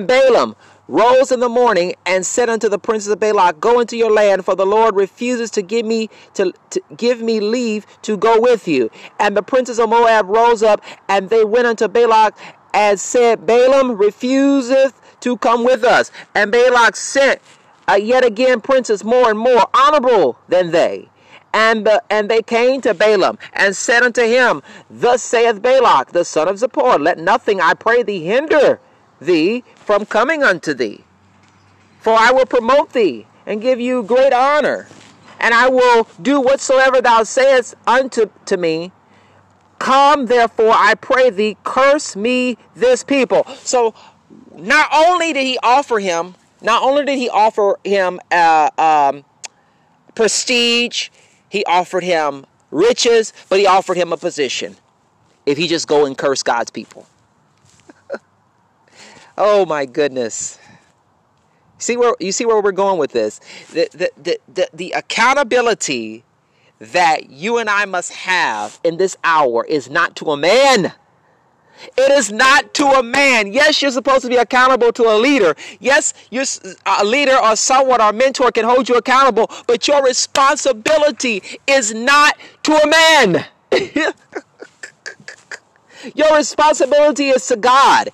Balaam 0.08 0.56
rose 0.88 1.32
in 1.32 1.40
the 1.40 1.50
morning 1.50 1.96
and 2.06 2.26
said 2.26 2.50
unto 2.50 2.68
the 2.68 2.80
princes 2.80 3.10
of 3.10 3.20
Balak, 3.20 3.60
Go 3.60 3.80
into 3.80 3.96
your 3.96 4.12
land, 4.12 4.44
for 4.44 4.56
the 4.56 4.66
Lord 4.66 4.96
refuses 4.96 5.50
to 5.52 5.62
give 5.62 5.86
me 5.86 6.10
to, 6.34 6.52
to, 6.72 6.82
give 6.98 7.22
me 7.22 7.40
leave 7.40 7.86
to 8.02 8.18
go 8.18 8.40
with 8.40 8.68
you. 8.68 8.92
And 9.20 9.38
the 9.38 9.44
princes 9.44 9.80
of 9.80 9.90
Moab 9.90 10.28
rose 10.28 10.62
up, 10.62 10.82
and 11.08 11.30
they 11.30 11.46
went 11.46 11.68
unto 11.68 11.88
Balak 11.88 12.38
and 12.74 13.00
said, 13.00 13.46
Balaam 13.46 13.98
refuseth 13.98 15.00
to 15.22 15.38
come 15.38 15.64
with 15.64 15.84
us. 15.84 16.12
And 16.36 16.52
Balak 16.52 16.96
sent 16.96 17.42
uh, 17.88 17.94
yet 17.94 18.26
again 18.26 18.62
princes 18.62 19.04
more 19.04 19.30
and 19.30 19.40
more 19.40 19.68
honorable 19.74 20.38
than 20.48 20.72
they. 20.72 21.10
And, 21.54 21.86
the, 21.86 22.02
and 22.10 22.30
they 22.30 22.42
came 22.42 22.82
to 22.82 22.96
Balaam 22.96 23.38
and 23.54 23.76
said 23.76 24.02
unto 24.02 24.24
him, 24.24 24.64
Thus 24.90 25.22
saith 25.22 25.62
Balak, 25.62 26.12
the 26.12 26.26
son 26.26 26.48
of 26.48 26.56
Zippor, 26.56 27.00
Let 27.00 27.20
nothing, 27.20 27.62
I 27.62 27.76
pray 27.76 28.02
thee, 28.02 28.24
hinder 28.24 28.80
thee 29.22 29.64
from 29.76 30.06
coming 30.06 30.42
unto 30.44 30.74
thee. 30.74 31.04
For 32.00 32.14
I 32.14 32.32
will 32.32 32.48
promote 32.48 32.94
thee 32.94 33.28
and 33.46 33.62
give 33.62 33.80
you 33.80 34.04
great 34.04 34.34
honor, 34.34 34.88
and 35.40 35.54
I 35.54 35.70
will 35.70 36.08
do 36.22 36.42
whatsoever 36.42 37.02
thou 37.02 37.24
sayest 37.24 37.76
unto 37.86 38.30
to 38.46 38.58
me, 38.58 38.92
Come, 39.84 40.28
therefore, 40.28 40.72
I 40.74 40.96
pray 40.96 41.30
thee, 41.30 41.58
curse 41.66 42.16
me 42.16 42.58
this 42.74 43.04
people. 43.04 43.46
So, 43.64 43.94
not 44.56 44.88
only 44.94 45.34
did 45.34 45.46
he 45.46 45.60
offer 45.62 46.00
him, 46.00 46.36
not 46.62 46.84
only 46.84 47.04
did 47.04 47.18
he 47.18 47.28
offer 47.28 47.78
him 47.84 48.22
uh, 48.32 48.70
um, 48.78 49.26
prestige, 50.16 51.10
he 51.50 51.66
offered 51.66 52.06
him 52.06 52.46
riches, 52.72 53.34
but 53.50 53.60
he 53.60 53.68
offered 53.68 53.98
him 53.98 54.14
a 54.14 54.18
position. 54.18 54.78
If 55.46 55.58
he 55.58 55.68
just 55.68 55.86
go 55.90 56.06
and 56.06 56.18
curse 56.18 56.44
God's 56.44 56.72
people. 56.72 57.06
oh 59.38 59.66
my 59.66 59.86
goodness. 59.86 60.60
See 61.78 61.98
where 61.98 62.16
you 62.22 62.32
see 62.32 62.46
where 62.46 62.62
we're 62.62 62.72
going 62.72 63.00
with 63.00 63.12
this. 63.12 63.42
The, 63.74 63.90
the, 63.92 64.12
the, 64.16 64.40
the, 64.48 64.70
the 64.74 64.92
accountability 64.92 66.24
that 66.92 67.30
you 67.30 67.58
and 67.58 67.70
I 67.70 67.86
must 67.86 68.12
have 68.14 68.80
in 68.84 68.98
this 68.98 69.16
hour 69.24 69.66
is 69.66 69.90
not 69.90 70.16
to 70.18 70.32
a 70.32 70.38
man. 70.38 70.94
It 71.98 72.12
is 72.12 72.32
not 72.32 72.74
to 72.76 72.86
a 72.86 73.04
man. 73.04 73.52
Yes, 73.52 73.82
you're 73.82 73.92
supposed 73.92 74.22
to 74.24 74.30
be 74.30 74.36
accountable 74.36 74.92
to 74.94 75.04
a 75.04 75.18
leader. 75.18 75.56
Yes, 75.80 76.14
you're 76.30 76.46
a 76.86 77.04
leader 77.04 77.38
or 77.38 77.56
someone 77.56 78.02
or 78.02 78.14
mentor 78.14 78.52
can 78.52 78.66
hold 78.66 78.88
you 78.90 78.96
accountable, 78.96 79.50
but 79.68 79.88
your 79.88 80.04
responsibility 80.04 81.44
is 81.68 81.94
not 81.94 82.38
to 82.64 82.74
a 82.74 82.88
man. 82.88 83.46
your 86.16 86.36
responsibility 86.36 87.30
is 87.30 87.48
to 87.48 87.56
God. 87.56 88.10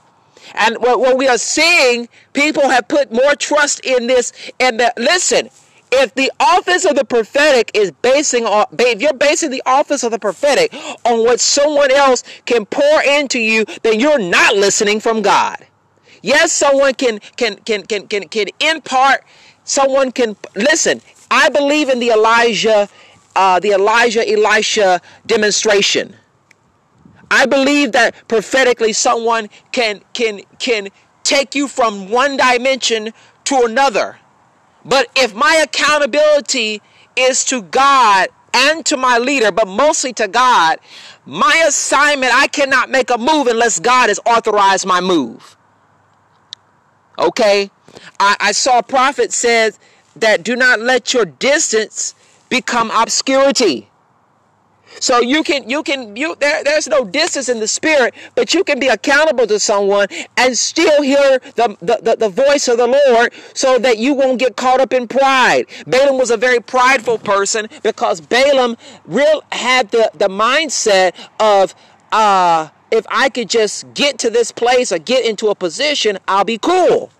And 0.55 0.77
what 0.77 1.17
we 1.17 1.27
are 1.27 1.37
seeing, 1.37 2.09
people 2.33 2.69
have 2.69 2.87
put 2.87 3.11
more 3.11 3.35
trust 3.35 3.81
in 3.85 4.07
this. 4.07 4.33
And 4.59 4.79
the, 4.79 4.91
listen, 4.97 5.49
if 5.91 6.13
the 6.15 6.31
office 6.39 6.85
of 6.85 6.95
the 6.95 7.05
prophetic 7.05 7.71
is 7.73 7.91
basing 7.91 8.45
on 8.45 8.65
if 8.77 9.01
you're 9.01 9.13
basing 9.13 9.49
the 9.49 9.63
office 9.65 10.03
of 10.03 10.11
the 10.11 10.19
prophetic 10.19 10.73
on 11.05 11.19
what 11.19 11.39
someone 11.39 11.91
else 11.91 12.23
can 12.45 12.65
pour 12.65 13.03
into 13.03 13.39
you 13.39 13.65
then 13.83 13.99
you're 13.99 14.19
not 14.19 14.55
listening 14.55 14.99
from 14.99 15.21
god. 15.21 15.65
Yes 16.21 16.51
someone 16.51 16.93
can 16.93 17.19
can 17.37 17.55
can 17.57 17.83
can 17.83 18.07
can, 18.07 18.27
can 18.27 18.47
impart 18.59 19.23
someone 19.63 20.11
can 20.11 20.35
listen 20.55 21.01
i 21.31 21.49
believe 21.49 21.89
in 21.89 21.99
the 21.99 22.09
elijah 22.09 22.89
uh, 23.35 23.59
the 23.59 23.69
elijah 23.69 24.27
elisha 24.29 25.01
demonstration. 25.25 26.15
I 27.31 27.45
believe 27.45 27.91
that 27.93 28.15
prophetically 28.27 28.93
someone 28.93 29.49
can 29.71 30.01
can 30.13 30.41
can 30.57 30.89
take 31.23 31.55
you 31.55 31.67
from 31.67 32.09
one 32.09 32.37
dimension 32.37 33.13
to 33.45 33.63
another 33.63 34.18
but 34.85 35.07
if 35.15 35.33
my 35.35 35.61
accountability 35.63 36.81
is 37.15 37.43
to 37.45 37.61
God 37.61 38.29
and 38.53 38.85
to 38.85 38.97
my 38.97 39.17
leader, 39.17 39.51
but 39.51 39.67
mostly 39.67 40.13
to 40.13 40.27
God, 40.27 40.79
my 41.25 41.63
assignment, 41.67 42.33
I 42.33 42.47
cannot 42.47 42.89
make 42.89 43.09
a 43.09 43.17
move 43.17 43.47
unless 43.47 43.79
God 43.79 44.09
has 44.09 44.19
authorized 44.25 44.85
my 44.85 45.01
move. 45.01 45.57
Okay? 47.17 47.69
I, 48.19 48.35
I 48.39 48.51
saw 48.53 48.79
a 48.79 48.83
prophet 48.83 49.33
said 49.33 49.77
that 50.15 50.43
do 50.43 50.55
not 50.55 50.79
let 50.79 51.13
your 51.13 51.25
distance 51.25 52.15
become 52.49 52.91
obscurity. 52.91 53.88
So 54.99 55.21
you 55.21 55.43
can 55.43 55.69
you 55.69 55.83
can 55.83 56.15
you 56.15 56.35
there 56.39 56.63
there's 56.63 56.87
no 56.87 57.05
distance 57.05 57.49
in 57.49 57.59
the 57.59 57.67
spirit, 57.67 58.13
but 58.35 58.53
you 58.53 58.63
can 58.63 58.79
be 58.79 58.87
accountable 58.87 59.47
to 59.47 59.59
someone 59.59 60.07
and 60.37 60.57
still 60.57 61.01
hear 61.01 61.39
the, 61.55 61.77
the, 61.81 61.99
the, 62.01 62.15
the, 62.17 62.29
voice 62.29 62.67
of 62.67 62.77
the 62.77 62.87
Lord 62.87 63.33
so 63.53 63.79
that 63.79 63.97
you 63.97 64.13
won't 64.13 64.39
get 64.39 64.55
caught 64.55 64.79
up 64.79 64.93
in 64.93 65.07
pride. 65.07 65.65
Balaam 65.87 66.17
was 66.17 66.31
a 66.31 66.37
very 66.37 66.59
prideful 66.59 67.17
person 67.17 67.67
because 67.83 68.21
Balaam 68.21 68.77
real 69.05 69.43
had 69.51 69.89
the, 69.91 70.11
the 70.15 70.27
mindset 70.27 71.13
of 71.39 71.75
uh 72.11 72.69
if 72.91 73.05
I 73.09 73.29
could 73.29 73.49
just 73.49 73.93
get 73.93 74.17
to 74.19 74.29
this 74.29 74.51
place 74.51 74.91
or 74.91 74.97
get 74.97 75.25
into 75.25 75.49
a 75.49 75.55
position, 75.55 76.17
I'll 76.27 76.43
be 76.43 76.57
cool. 76.57 77.11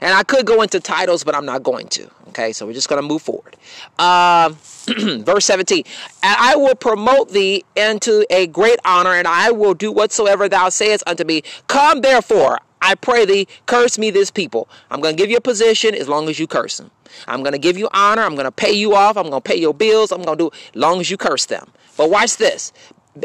And 0.00 0.12
I 0.12 0.22
could 0.22 0.46
go 0.46 0.62
into 0.62 0.80
titles, 0.80 1.24
but 1.24 1.34
I'm 1.34 1.46
not 1.46 1.62
going 1.62 1.88
to. 1.88 2.10
Okay, 2.28 2.52
so 2.52 2.66
we're 2.66 2.72
just 2.72 2.88
going 2.88 3.00
to 3.00 3.06
move 3.06 3.22
forward. 3.22 3.56
Um, 3.98 4.56
verse 5.24 5.44
17 5.44 5.84
And 6.22 6.36
I 6.38 6.56
will 6.56 6.74
promote 6.74 7.30
thee 7.30 7.64
into 7.76 8.26
a 8.30 8.46
great 8.48 8.78
honor, 8.84 9.14
and 9.14 9.28
I 9.28 9.50
will 9.50 9.74
do 9.74 9.92
whatsoever 9.92 10.48
thou 10.48 10.68
sayest 10.68 11.04
unto 11.06 11.24
me. 11.24 11.42
Come 11.68 12.00
therefore, 12.00 12.58
I 12.82 12.94
pray 12.96 13.24
thee, 13.24 13.48
curse 13.66 13.98
me 13.98 14.10
this 14.10 14.30
people. 14.30 14.68
I'm 14.90 15.00
going 15.00 15.16
to 15.16 15.22
give 15.22 15.30
you 15.30 15.38
a 15.38 15.40
position 15.40 15.94
as 15.94 16.08
long 16.08 16.28
as 16.28 16.38
you 16.38 16.46
curse 16.46 16.76
them. 16.76 16.90
I'm 17.26 17.42
going 17.42 17.52
to 17.52 17.58
give 17.58 17.78
you 17.78 17.88
honor. 17.92 18.22
I'm 18.22 18.34
going 18.34 18.44
to 18.44 18.52
pay 18.52 18.72
you 18.72 18.94
off. 18.94 19.16
I'm 19.16 19.30
going 19.30 19.40
to 19.42 19.48
pay 19.48 19.56
your 19.56 19.72
bills. 19.72 20.12
I'm 20.12 20.22
going 20.22 20.36
to 20.36 20.50
do 20.50 20.50
as 20.52 20.76
long 20.76 21.00
as 21.00 21.10
you 21.10 21.16
curse 21.16 21.46
them. 21.46 21.70
But 21.96 22.10
watch 22.10 22.36
this. 22.36 22.72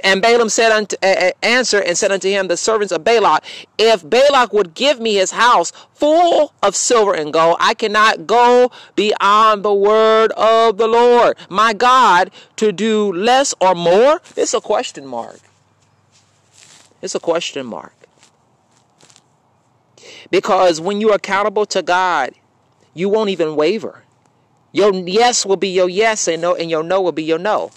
And 0.03 0.21
Balaam 0.21 0.49
said 0.49 0.71
unto 0.71 0.95
uh, 1.01 1.31
answer 1.41 1.81
and 1.81 1.97
said 1.97 2.11
unto 2.11 2.29
him, 2.29 2.47
the 2.47 2.57
servants 2.57 2.91
of 2.91 3.03
Balak, 3.03 3.43
if 3.77 4.07
Balak 4.07 4.53
would 4.53 4.75
give 4.75 4.99
me 4.99 5.15
his 5.15 5.31
house 5.31 5.71
full 5.93 6.53
of 6.61 6.75
silver 6.75 7.13
and 7.13 7.33
gold, 7.33 7.57
I 7.59 7.73
cannot 7.73 8.27
go 8.27 8.71
beyond 8.95 9.63
the 9.63 9.73
word 9.73 10.31
of 10.33 10.77
the 10.77 10.87
Lord, 10.87 11.37
my 11.49 11.73
God, 11.73 12.29
to 12.57 12.71
do 12.71 13.11
less 13.11 13.55
or 13.59 13.73
more. 13.73 14.21
It's 14.35 14.53
a 14.53 14.61
question 14.61 15.07
mark. 15.07 15.39
It's 17.01 17.15
a 17.15 17.19
question 17.19 17.65
mark. 17.65 17.93
Because 20.29 20.79
when 20.79 21.01
you're 21.01 21.15
accountable 21.15 21.65
to 21.67 21.81
God, 21.81 22.33
you 22.93 23.09
won't 23.09 23.29
even 23.29 23.55
waver. 23.55 24.03
Your 24.71 24.93
yes 24.93 25.45
will 25.45 25.55
be 25.55 25.69
your 25.69 25.89
yes, 25.89 26.27
and 26.27 26.41
no, 26.41 26.53
and 26.53 26.69
your 26.69 26.83
no 26.83 27.01
will 27.01 27.11
be 27.11 27.23
your 27.23 27.39
no. 27.39 27.71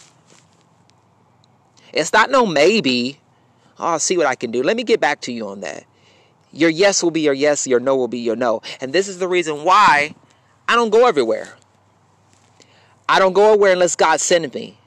It's 1.92 2.12
not 2.12 2.30
no 2.30 2.46
maybe. 2.46 3.18
Oh, 3.78 3.88
I'll 3.88 3.98
see 3.98 4.16
what 4.16 4.26
I 4.26 4.34
can 4.34 4.50
do. 4.50 4.62
Let 4.62 4.76
me 4.76 4.84
get 4.84 5.00
back 5.00 5.20
to 5.22 5.32
you 5.32 5.48
on 5.48 5.60
that. 5.60 5.84
Your 6.52 6.70
yes 6.70 7.02
will 7.02 7.10
be 7.10 7.22
your 7.22 7.34
yes, 7.34 7.66
your 7.66 7.80
no 7.80 7.96
will 7.96 8.08
be 8.08 8.18
your 8.18 8.36
no. 8.36 8.62
And 8.80 8.92
this 8.92 9.08
is 9.08 9.18
the 9.18 9.28
reason 9.28 9.64
why 9.64 10.14
I 10.68 10.74
don't 10.74 10.90
go 10.90 11.06
everywhere. 11.06 11.56
I 13.08 13.18
don't 13.18 13.32
go 13.32 13.48
everywhere 13.52 13.72
unless 13.72 13.96
God 13.96 14.20
sends 14.20 14.54
me. 14.54 14.78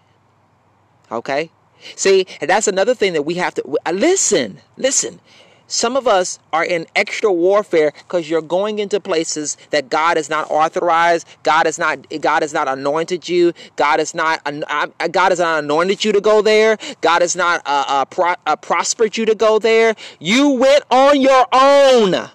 Okay? 1.12 1.50
See, 1.96 2.26
and 2.42 2.50
that's 2.50 2.68
another 2.68 2.96
thing 2.96 3.14
that 3.14 3.24
we 3.24 3.36
have 3.36 3.54
to 3.56 3.78
uh, 3.86 3.92
listen. 3.92 4.60
Listen. 4.78 5.20
Some 5.68 5.98
of 5.98 6.08
us 6.08 6.38
are 6.54 6.64
in 6.64 6.86
extra 6.96 7.32
warfare 7.32 7.92
because 7.92 8.30
you're 8.30 8.42
going 8.42 8.78
into 8.78 9.00
places 9.00 9.58
that 9.72 9.90
God 9.90 10.18
has 10.18 10.30
not 10.30 10.50
authorized. 10.52 11.28
God 11.42 11.66
has 11.66 11.80
not. 11.80 12.08
God 12.22 12.44
has 12.44 12.54
not 12.54 12.68
anointed 12.68 13.28
you. 13.28 13.52
God 13.76 13.98
has 14.00 14.14
not. 14.14 14.42
Uh, 14.46 14.88
God 15.12 15.32
has 15.32 15.40
not 15.40 15.64
anointed 15.64 16.06
you 16.06 16.12
to 16.12 16.22
go 16.22 16.44
there. 16.44 16.78
God 17.02 17.22
has 17.22 17.36
not 17.36 17.62
uh, 17.66 17.86
uh, 17.88 18.06
pro- 18.06 18.36
uh, 18.46 18.56
prospered 18.56 19.18
you 19.18 19.26
to 19.26 19.34
go 19.34 19.58
there. 19.58 19.96
You 20.20 20.52
went 20.52 20.84
on 20.92 21.20
your 21.20 21.48
own. 21.52 22.30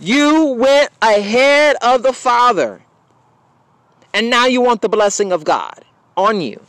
You 0.00 0.46
went 0.58 0.90
ahead 1.02 1.76
of 1.82 2.02
the 2.02 2.12
Father, 2.12 2.82
and 4.14 4.30
now 4.30 4.46
you 4.46 4.60
want 4.62 4.80
the 4.80 4.88
blessing 4.88 5.32
of 5.32 5.44
God 5.44 5.84
on 6.16 6.40
you. 6.40 6.60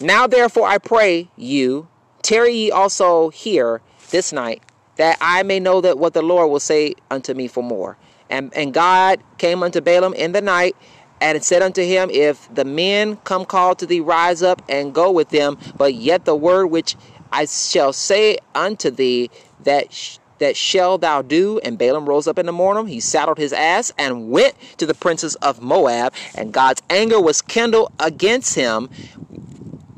Now 0.00 0.26
therefore 0.28 0.68
I 0.68 0.78
pray 0.78 1.28
you, 1.36 1.88
tarry 2.22 2.52
ye 2.52 2.70
also 2.70 3.30
here 3.30 3.80
this 4.10 4.32
night, 4.32 4.62
that 4.96 5.16
I 5.20 5.42
may 5.42 5.58
know 5.58 5.80
that 5.80 5.98
what 5.98 6.14
the 6.14 6.22
Lord 6.22 6.50
will 6.50 6.60
say 6.60 6.94
unto 7.10 7.34
me 7.34 7.48
for 7.48 7.62
more. 7.62 7.96
And 8.30 8.52
and 8.54 8.72
God 8.72 9.20
came 9.38 9.62
unto 9.62 9.80
Balaam 9.80 10.14
in 10.14 10.32
the 10.32 10.40
night 10.40 10.76
and 11.20 11.42
said 11.42 11.62
unto 11.62 11.82
him, 11.82 12.10
If 12.12 12.52
the 12.54 12.64
men 12.64 13.16
come 13.24 13.44
call 13.44 13.74
to 13.76 13.86
thee, 13.86 14.00
rise 14.00 14.42
up 14.42 14.62
and 14.68 14.94
go 14.94 15.10
with 15.10 15.30
them. 15.30 15.58
But 15.76 15.94
yet 15.94 16.24
the 16.24 16.36
word 16.36 16.66
which 16.66 16.96
I 17.32 17.46
shall 17.46 17.92
say 17.92 18.38
unto 18.54 18.90
thee, 18.90 19.30
that 19.64 19.92
sh- 19.92 20.18
that 20.38 20.56
shall 20.56 20.98
thou 20.98 21.22
do. 21.22 21.58
And 21.64 21.76
Balaam 21.76 22.08
rose 22.08 22.28
up 22.28 22.38
in 22.38 22.46
the 22.46 22.52
morning. 22.52 22.86
He 22.86 23.00
saddled 23.00 23.38
his 23.38 23.52
ass 23.52 23.92
and 23.98 24.30
went 24.30 24.54
to 24.76 24.86
the 24.86 24.94
princes 24.94 25.34
of 25.36 25.60
Moab. 25.60 26.14
And 26.36 26.52
God's 26.52 26.82
anger 26.88 27.20
was 27.20 27.42
kindled 27.42 27.92
against 27.98 28.54
him 28.54 28.88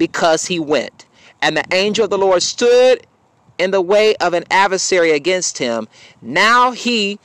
because 0.01 0.47
he 0.47 0.59
went. 0.59 1.05
And 1.43 1.55
the 1.55 1.65
angel 1.73 2.05
of 2.05 2.11
the 2.11 2.17
Lord 2.17 2.43
stood 2.43 3.07
in 3.59 3.71
the 3.71 3.83
way 3.83 4.17
of 4.17 4.33
an 4.33 4.45
adversary 4.51 5.11
against 5.11 5.59
him. 5.59 5.89
Now 6.23 6.71
he 6.71 7.19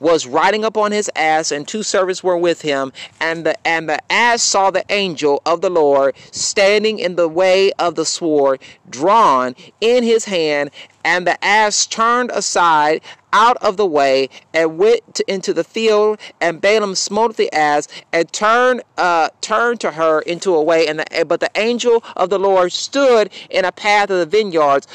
was 0.00 0.26
riding 0.26 0.64
upon 0.64 0.90
his 0.90 1.08
ass, 1.14 1.52
and 1.52 1.66
two 1.66 1.84
servants 1.84 2.24
were 2.24 2.36
with 2.36 2.62
him. 2.62 2.92
And 3.20 3.46
the 3.46 3.54
and 3.66 3.88
the 3.88 4.00
ass 4.12 4.42
saw 4.42 4.72
the 4.72 4.84
angel 4.90 5.40
of 5.46 5.60
the 5.60 5.70
Lord 5.70 6.16
standing 6.32 6.98
in 6.98 7.14
the 7.14 7.28
way 7.28 7.70
of 7.78 7.94
the 7.94 8.04
sword, 8.04 8.60
drawn 8.90 9.54
in 9.80 10.02
his 10.02 10.24
hand. 10.24 10.72
And 11.06 11.24
the 11.24 11.42
ass 11.42 11.86
turned 11.86 12.32
aside 12.32 13.00
out 13.32 13.56
of 13.58 13.76
the 13.76 13.86
way 13.86 14.28
and 14.52 14.76
went 14.76 15.14
to, 15.14 15.32
into 15.32 15.54
the 15.54 15.62
field. 15.62 16.18
And 16.40 16.60
Balaam 16.60 16.96
smote 16.96 17.36
the 17.36 17.50
ass 17.52 17.86
and 18.12 18.30
turned 18.32 18.82
uh, 18.98 19.28
turned 19.40 19.78
to 19.82 19.92
her 19.92 20.20
into 20.22 20.52
a 20.52 20.60
way. 20.60 20.88
And 20.88 20.98
the, 20.98 21.24
but 21.24 21.38
the 21.38 21.50
angel 21.54 22.02
of 22.16 22.28
the 22.28 22.40
Lord 22.40 22.72
stood 22.72 23.30
in 23.50 23.64
a 23.64 23.70
path 23.70 24.10
of 24.10 24.18
the 24.18 24.26
vineyards, 24.26 24.88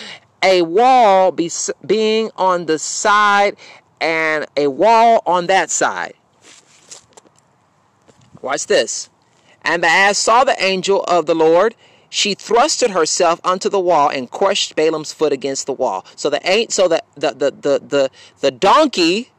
a 0.44 0.64
wall 0.64 1.32
be, 1.32 1.50
being 1.86 2.30
on 2.36 2.66
the 2.66 2.78
side 2.78 3.56
and 4.02 4.46
a 4.58 4.68
wall 4.68 5.24
on 5.26 5.48
that 5.48 5.72
side. 5.72 6.16
Watch 8.42 8.68
this. 8.68 9.10
And 9.62 9.82
the 9.82 9.88
ass 9.88 10.18
saw 10.18 10.44
the 10.44 10.62
angel 10.62 11.04
of 11.04 11.26
the 11.26 11.36
Lord. 11.36 11.74
She 12.14 12.36
thrusted 12.36 12.90
herself 12.90 13.40
onto 13.42 13.70
the 13.70 13.80
wall 13.80 14.10
and 14.10 14.30
crushed 14.30 14.76
Balaam's 14.76 15.14
foot 15.14 15.32
against 15.32 15.66
the 15.66 15.72
wall. 15.72 16.06
So 16.18 16.30
the 16.30 16.46
ain't 16.48 16.74
so 16.74 16.90
the 16.90 17.02
the 17.16 17.32
the 17.32 17.52
the 17.52 17.80
the, 17.88 18.10
the 18.42 18.52
donkey 18.52 19.32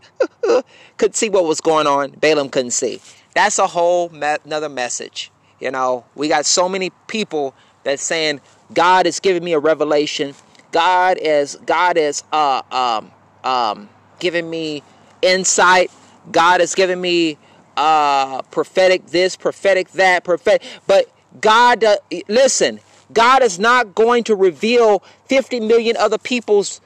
could 0.97 1.15
see 1.15 1.29
what 1.29 1.45
was 1.45 1.61
going 1.61 1.87
on. 1.87 2.13
Balaam 2.13 2.49
couldn't 2.49 2.71
see. 2.71 3.03
That's 3.35 3.59
a 3.59 3.67
whole 3.67 4.09
me- 4.09 4.39
another 4.47 4.71
message. 4.71 5.31
You 5.61 5.71
know, 5.71 6.07
we 6.15 6.29
got 6.29 6.47
so 6.47 6.67
many 6.67 6.91
people 7.09 7.55
that 7.85 8.01
saying 8.01 8.41
God 8.73 9.07
is 9.07 9.21
giving 9.21 9.45
me 9.45 9.53
a 9.53 9.59
revelation. 9.59 10.35
God 10.71 11.19
is 11.19 11.59
God 11.67 11.99
is 11.99 12.25
uh 12.33 12.63
um 12.73 13.11
um 13.45 13.91
given 14.19 14.49
me 14.49 14.83
insight. 15.21 15.91
God 16.31 16.63
is 16.63 16.75
giving 16.75 17.03
me 17.03 17.37
uh, 17.77 18.43
prophetic 18.43 19.07
this, 19.07 19.37
prophetic 19.37 19.91
that, 19.93 20.25
prophetic. 20.25 20.63
But 20.87 21.11
God, 21.41 21.85
uh, 21.85 21.97
listen, 22.29 22.81
God 23.13 23.43
is 23.43 23.59
not 23.59 23.95
going 23.95 24.25
to 24.25 24.35
reveal 24.37 25.03
50 25.27 25.61
million 25.61 25.97
other 25.97 26.19
people's 26.19 26.81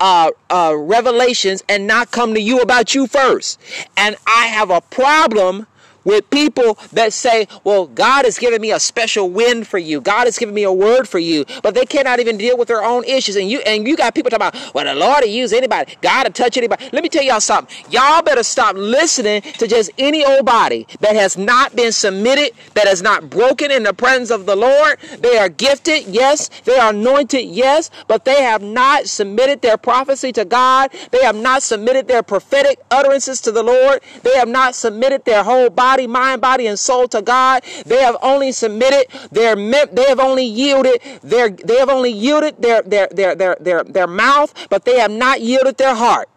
uh, 0.00 0.30
uh, 0.50 0.74
revelations 0.76 1.62
and 1.68 1.86
not 1.86 2.10
come 2.10 2.34
to 2.34 2.40
you 2.40 2.60
about 2.60 2.94
you 2.94 3.06
first. 3.06 3.60
And 3.96 4.16
I 4.26 4.46
have 4.46 4.70
a 4.70 4.80
problem 4.80 5.66
with 6.04 6.28
people 6.30 6.78
that 6.92 7.12
say, 7.12 7.46
well, 7.64 7.86
God 7.86 8.24
has 8.24 8.38
given 8.38 8.60
me 8.60 8.72
a 8.72 8.80
special 8.80 9.30
wind 9.30 9.66
for 9.66 9.78
you. 9.78 10.00
God 10.00 10.24
has 10.24 10.38
given 10.38 10.54
me 10.54 10.62
a 10.64 10.72
word 10.72 11.08
for 11.08 11.18
you, 11.18 11.44
but 11.62 11.74
they 11.74 11.84
cannot 11.84 12.20
even 12.20 12.36
deal 12.38 12.56
with 12.56 12.68
their 12.68 12.82
own 12.82 13.04
issues. 13.04 13.36
And 13.36 13.50
you 13.50 13.60
and 13.60 13.86
you 13.86 13.96
got 13.96 14.14
people 14.14 14.30
talking 14.30 14.48
about, 14.48 14.74
well, 14.74 14.84
the 14.84 14.94
Lord 14.94 15.22
will 15.22 15.30
use 15.30 15.52
anybody. 15.52 15.96
God 16.00 16.26
will 16.26 16.32
touch 16.32 16.56
anybody. 16.56 16.88
Let 16.92 17.02
me 17.02 17.08
tell 17.08 17.22
y'all 17.22 17.40
something. 17.40 17.74
Y'all 17.90 18.22
better 18.22 18.42
stop 18.42 18.76
listening 18.76 19.42
to 19.42 19.66
just 19.66 19.90
any 19.98 20.24
old 20.24 20.46
body 20.46 20.86
that 21.00 21.14
has 21.14 21.36
not 21.36 21.74
been 21.76 21.92
submitted, 21.92 22.52
that 22.74 22.86
has 22.86 23.02
not 23.02 23.30
broken 23.30 23.70
in 23.70 23.82
the 23.82 23.94
presence 23.94 24.30
of 24.30 24.46
the 24.46 24.56
Lord. 24.56 24.98
They 25.18 25.38
are 25.38 25.48
gifted, 25.48 26.06
yes. 26.06 26.48
They 26.64 26.78
are 26.78 26.90
anointed, 26.90 27.44
yes, 27.46 27.90
but 28.06 28.24
they 28.24 28.42
have 28.42 28.62
not 28.62 29.06
submitted 29.06 29.62
their 29.62 29.76
prophecy 29.76 30.32
to 30.32 30.44
God. 30.44 30.90
They 31.10 31.22
have 31.22 31.36
not 31.36 31.62
submitted 31.62 32.08
their 32.08 32.22
prophetic 32.22 32.78
utterances 32.90 33.40
to 33.42 33.52
the 33.52 33.62
Lord. 33.62 34.00
They 34.22 34.36
have 34.36 34.48
not 34.48 34.74
submitted 34.74 35.24
their 35.24 35.42
whole 35.44 35.70
body 35.70 35.91
body, 35.92 36.06
mind, 36.06 36.40
body, 36.40 36.66
and 36.66 36.78
soul 36.78 37.06
to 37.08 37.20
God. 37.20 37.62
They 37.84 38.02
have 38.02 38.16
only 38.22 38.50
submitted 38.52 39.06
their 39.30 39.54
they 39.56 40.04
have 40.08 40.20
only 40.20 40.44
yielded 40.44 41.00
their 41.22 41.50
they 41.50 41.76
have 41.76 41.90
only 41.90 42.10
yielded 42.10 42.56
their 42.58 42.80
their 42.82 43.08
their 43.08 43.34
their 43.34 43.56
their, 43.60 43.84
their 43.84 44.06
mouth, 44.06 44.54
but 44.70 44.86
they 44.86 44.98
have 44.98 45.10
not 45.10 45.42
yielded 45.42 45.76
their 45.76 45.94
heart. 45.94 46.28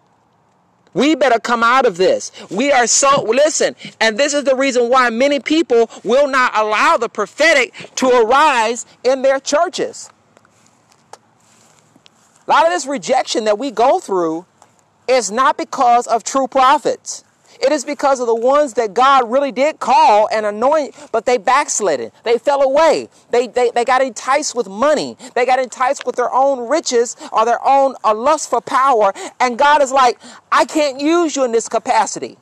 We 0.94 1.16
better 1.16 1.40
come 1.40 1.62
out 1.62 1.86
of 1.86 1.98
this. 1.98 2.32
We 2.50 2.72
are 2.72 2.88
so, 2.88 3.24
listen, 3.24 3.76
and 4.00 4.18
this 4.18 4.34
is 4.34 4.46
the 4.46 4.56
reason 4.56 4.90
why 4.90 5.10
many 5.10 5.42
people 5.42 5.90
will 6.06 6.30
not 6.30 6.56
allow 6.56 6.96
the 6.96 7.10
prophetic 7.10 7.74
to 7.96 8.08
arise 8.08 8.86
in 9.04 9.22
their 9.22 9.42
churches. 9.42 10.10
A 12.48 12.52
lot 12.52 12.66
of 12.66 12.72
this 12.72 12.86
rejection 12.86 13.44
that 13.44 13.60
we 13.60 13.72
go 13.72 14.00
through 14.00 14.46
is 15.10 15.32
not 15.32 15.58
because 15.58 16.08
of 16.08 16.24
true 16.24 16.48
prophets. 16.48 17.25
It 17.62 17.72
is 17.72 17.86
because 17.86 18.20
of 18.20 18.28
the 18.28 18.36
ones 18.36 18.74
that 18.74 18.94
God 18.94 19.32
really 19.32 19.52
did 19.52 19.80
call 19.80 20.28
and 20.32 20.46
anoint, 20.46 20.96
but 21.12 21.26
they 21.26 21.38
backslidden. 21.38 22.12
They 22.24 22.38
fell 22.38 22.62
away. 22.62 23.10
They, 23.32 23.48
they, 23.48 23.72
they 23.72 23.86
got 23.86 24.02
enticed 24.02 24.56
with 24.56 24.68
money. 24.68 25.18
They 25.36 25.46
got 25.46 25.60
enticed 25.60 26.06
with 26.06 26.16
their 26.16 26.32
own 26.34 26.68
riches 26.68 27.16
or 27.32 27.46
their 27.46 27.66
own 27.66 27.96
a 28.04 28.14
lust 28.14 28.50
for 28.50 28.62
power. 28.62 29.14
And 29.40 29.58
God 29.58 29.82
is 29.82 29.92
like, 29.92 30.20
I 30.52 30.66
can't 30.66 31.00
use 31.00 31.36
you 31.36 31.46
in 31.46 31.52
this 31.52 31.70
capacity. 31.70 32.38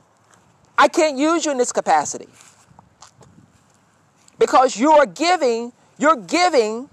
I 0.78 0.88
can't 0.88 1.17
use 1.17 1.45
you 1.45 1.52
in 1.52 1.58
this 1.58 1.71
capacity. 1.71 2.30
Because 4.39 4.78
you 4.78 4.91
are 4.91 5.06
giving, 5.06 5.71
you're 5.97 6.15
giving 6.15 6.89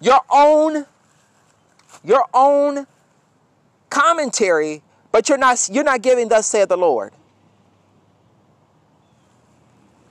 your 0.00 0.20
own, 0.30 0.84
your 2.04 2.26
own 2.34 2.86
commentary 3.88 4.82
but 5.12 5.28
you're 5.28 5.38
not 5.38 5.68
you're 5.70 5.84
not 5.84 6.02
giving 6.02 6.28
thus 6.28 6.46
saith 6.46 6.68
the 6.68 6.76
Lord. 6.76 7.12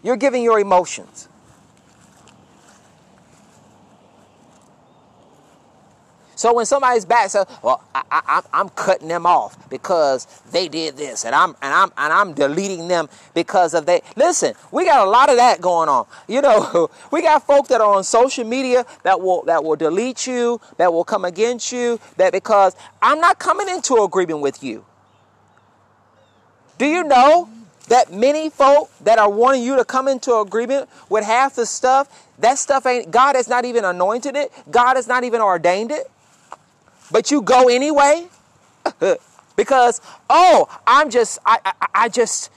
You're 0.04 0.18
giving 0.18 0.44
your 0.44 0.60
emotions. 0.60 1.28
So 6.42 6.56
when 6.56 6.66
somebody's 6.66 7.06
back 7.06 7.30
says, 7.30 7.46
"Well, 7.62 7.84
I, 7.94 8.42
I'm 8.52 8.70
cutting 8.70 9.08
them 9.08 9.28
off 9.28 9.70
because 9.70 10.26
they 10.52 10.68
did 10.68 10.98
this, 10.98 11.24
and 11.24 11.36
I'm 11.36 11.52
and 11.62 11.72
I'm 11.72 11.92
and 11.96 12.12
I'm 12.12 12.34
deleting 12.34 12.88
them 12.88 13.10
because 13.36 13.76
of 13.76 13.86
they," 13.86 14.02
listen, 14.16 14.56
we 14.72 14.84
got 14.86 15.06
a 15.06 15.10
lot 15.10 15.30
of 15.30 15.36
that 15.36 15.62
going 15.62 15.88
on. 15.88 16.08
You 16.28 16.42
know, 16.42 16.90
we 17.12 17.22
got 17.22 17.46
folk 17.46 17.68
that 17.68 17.80
are 17.80 17.96
on 17.96 18.04
social 18.04 18.44
media 18.44 18.88
that 19.04 19.22
will 19.22 19.44
that 19.44 19.64
will 19.64 19.76
delete 19.76 20.26
you, 20.26 20.60
that 20.78 20.92
will 20.92 21.04
come 21.04 21.26
against 21.26 21.72
you, 21.72 22.00
that 22.18 22.34
because 22.34 22.76
I'm 23.04 23.20
not 23.20 23.38
coming 23.38 23.70
into 23.70 23.98
agreement 23.98 24.40
with 24.42 24.64
you. 24.64 24.84
Do 26.82 26.88
you 26.88 27.04
know 27.04 27.48
that 27.90 28.12
many 28.12 28.50
folk 28.50 28.90
that 29.02 29.20
are 29.20 29.30
wanting 29.30 29.62
you 29.62 29.76
to 29.76 29.86
come 29.86 30.08
into 30.08 30.34
agreement 30.38 30.90
with 31.10 31.24
half 31.24 31.54
the 31.54 31.68
stuff, 31.68 32.28
that 32.40 32.58
stuff 32.58 32.88
ain't 32.88 33.12
God 33.12 33.36
has 33.36 33.48
not 33.48 33.66
even 33.66 33.86
anointed 33.86 34.36
it, 34.36 34.52
God 34.72 34.96
has 34.96 35.08
not 35.08 35.24
even 35.24 35.42
ordained 35.42 35.92
it. 35.92 36.10
But 37.12 37.30
you 37.30 37.44
go 37.44 37.70
anyway? 37.70 38.30
because, 39.56 40.02
oh, 40.28 40.76
I'm 40.88 41.12
just, 41.12 41.38
I, 41.46 41.60
I, 41.64 41.88
I 41.94 42.10
just, 42.10 42.50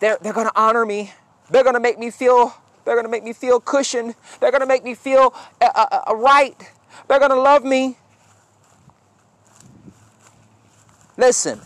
they're, 0.00 0.16
they're 0.22 0.32
going 0.32 0.46
to 0.46 0.58
honor 0.58 0.86
me. 0.86 1.12
They're 1.50 1.64
going 1.64 1.74
to 1.74 1.80
make 1.80 1.98
me 1.98 2.10
feel, 2.10 2.54
they're 2.86 2.94
going 2.94 3.04
to 3.04 3.10
make 3.10 3.24
me 3.24 3.34
feel 3.34 3.60
cushioned. 3.60 4.14
They're 4.40 4.50
going 4.50 4.62
to 4.62 4.66
make 4.66 4.84
me 4.84 4.94
feel 4.94 5.34
uh, 5.60 5.68
uh, 5.74 6.00
uh, 6.08 6.16
right. 6.16 6.56
They're 7.08 7.18
going 7.18 7.30
to 7.30 7.38
love 7.42 7.62
me. 7.62 7.98
Listen, 11.18 11.60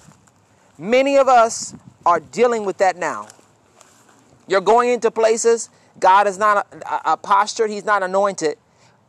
many 0.80 1.16
of 1.16 1.28
us 1.28 1.74
are 2.04 2.18
dealing 2.18 2.64
with 2.64 2.78
that 2.78 2.96
now. 2.96 3.28
You're 4.48 4.60
going 4.60 4.90
into 4.90 5.10
places, 5.10 5.70
God 6.00 6.26
is 6.26 6.38
not 6.38 6.66
a, 6.72 7.12
a, 7.12 7.16
postured, 7.16 7.70
He's 7.70 7.84
not 7.84 8.02
anointed 8.02 8.56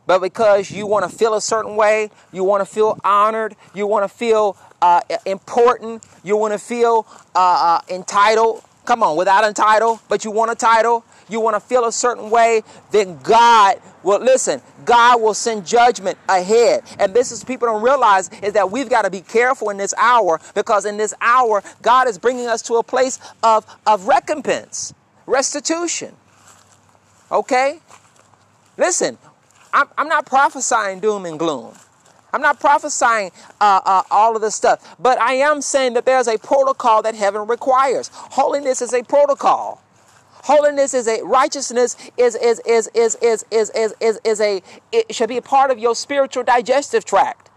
but 0.06 0.20
because 0.20 0.70
you 0.70 0.86
want 0.86 1.08
to 1.08 1.16
feel 1.16 1.34
a 1.34 1.40
certain 1.40 1.76
way, 1.76 2.10
you 2.32 2.44
want 2.44 2.60
to 2.60 2.66
feel 2.66 2.98
honored, 3.04 3.56
you 3.74 3.86
want 3.86 4.04
to 4.04 4.08
feel 4.08 4.56
uh, 4.80 5.00
important, 5.26 6.04
you 6.24 6.36
want 6.36 6.52
to 6.52 6.58
feel 6.58 7.06
uh, 7.34 7.80
uh, 7.88 7.94
entitled. 7.94 8.62
Come 8.84 9.02
on, 9.02 9.16
without 9.16 9.48
a 9.48 9.52
title, 9.52 10.00
but 10.08 10.24
you 10.24 10.32
want 10.32 10.50
a 10.50 10.56
title, 10.56 11.04
you 11.28 11.38
want 11.38 11.54
to 11.54 11.60
feel 11.60 11.84
a 11.84 11.92
certain 11.92 12.30
way, 12.30 12.62
then 12.90 13.18
God 13.22 13.80
will 14.02 14.20
listen. 14.20 14.60
God 14.84 15.20
will 15.20 15.34
send 15.34 15.66
judgment 15.66 16.18
ahead. 16.28 16.82
And 16.98 17.14
this 17.14 17.32
is 17.32 17.44
people 17.44 17.68
don't 17.68 17.82
realize 17.82 18.30
is 18.42 18.52
that 18.54 18.70
we've 18.70 18.88
got 18.88 19.02
to 19.02 19.10
be 19.10 19.20
careful 19.20 19.70
in 19.70 19.76
this 19.76 19.94
hour 19.96 20.40
because 20.54 20.84
in 20.84 20.96
this 20.96 21.14
hour, 21.20 21.62
God 21.82 22.08
is 22.08 22.18
bringing 22.18 22.46
us 22.46 22.62
to 22.62 22.74
a 22.74 22.82
place 22.82 23.18
of, 23.42 23.64
of 23.86 24.06
recompense, 24.06 24.94
restitution. 25.26 26.14
Okay? 27.30 27.80
Listen, 28.76 29.18
I'm, 29.72 29.88
I'm 29.96 30.08
not 30.08 30.26
prophesying 30.26 31.00
doom 31.00 31.26
and 31.26 31.38
gloom. 31.38 31.74
I'm 32.32 32.40
not 32.40 32.60
prophesying 32.60 33.30
uh, 33.60 33.80
uh, 33.84 34.02
all 34.10 34.34
of 34.34 34.42
this 34.42 34.54
stuff, 34.54 34.96
but 34.98 35.20
I 35.20 35.34
am 35.34 35.60
saying 35.60 35.92
that 35.94 36.06
there's 36.06 36.28
a 36.28 36.38
protocol 36.38 37.02
that 37.02 37.14
heaven 37.14 37.46
requires. 37.46 38.10
Holiness 38.12 38.80
is 38.80 38.94
a 38.94 39.02
protocol. 39.02 39.82
Holiness 40.42 40.92
is 40.92 41.06
a 41.06 41.22
righteousness 41.22 41.96
is 42.16 42.34
is 42.34 42.60
is 42.66 42.88
is 42.94 43.16
is 43.22 43.44
is 43.50 43.70
is 43.70 43.94
is, 44.00 44.20
is 44.24 44.40
a 44.40 44.62
it 44.90 45.14
should 45.14 45.28
be 45.28 45.36
a 45.36 45.42
part 45.42 45.70
of 45.70 45.78
your 45.78 45.94
spiritual 45.94 46.42
digestive 46.42 47.04
tract. 47.04 47.48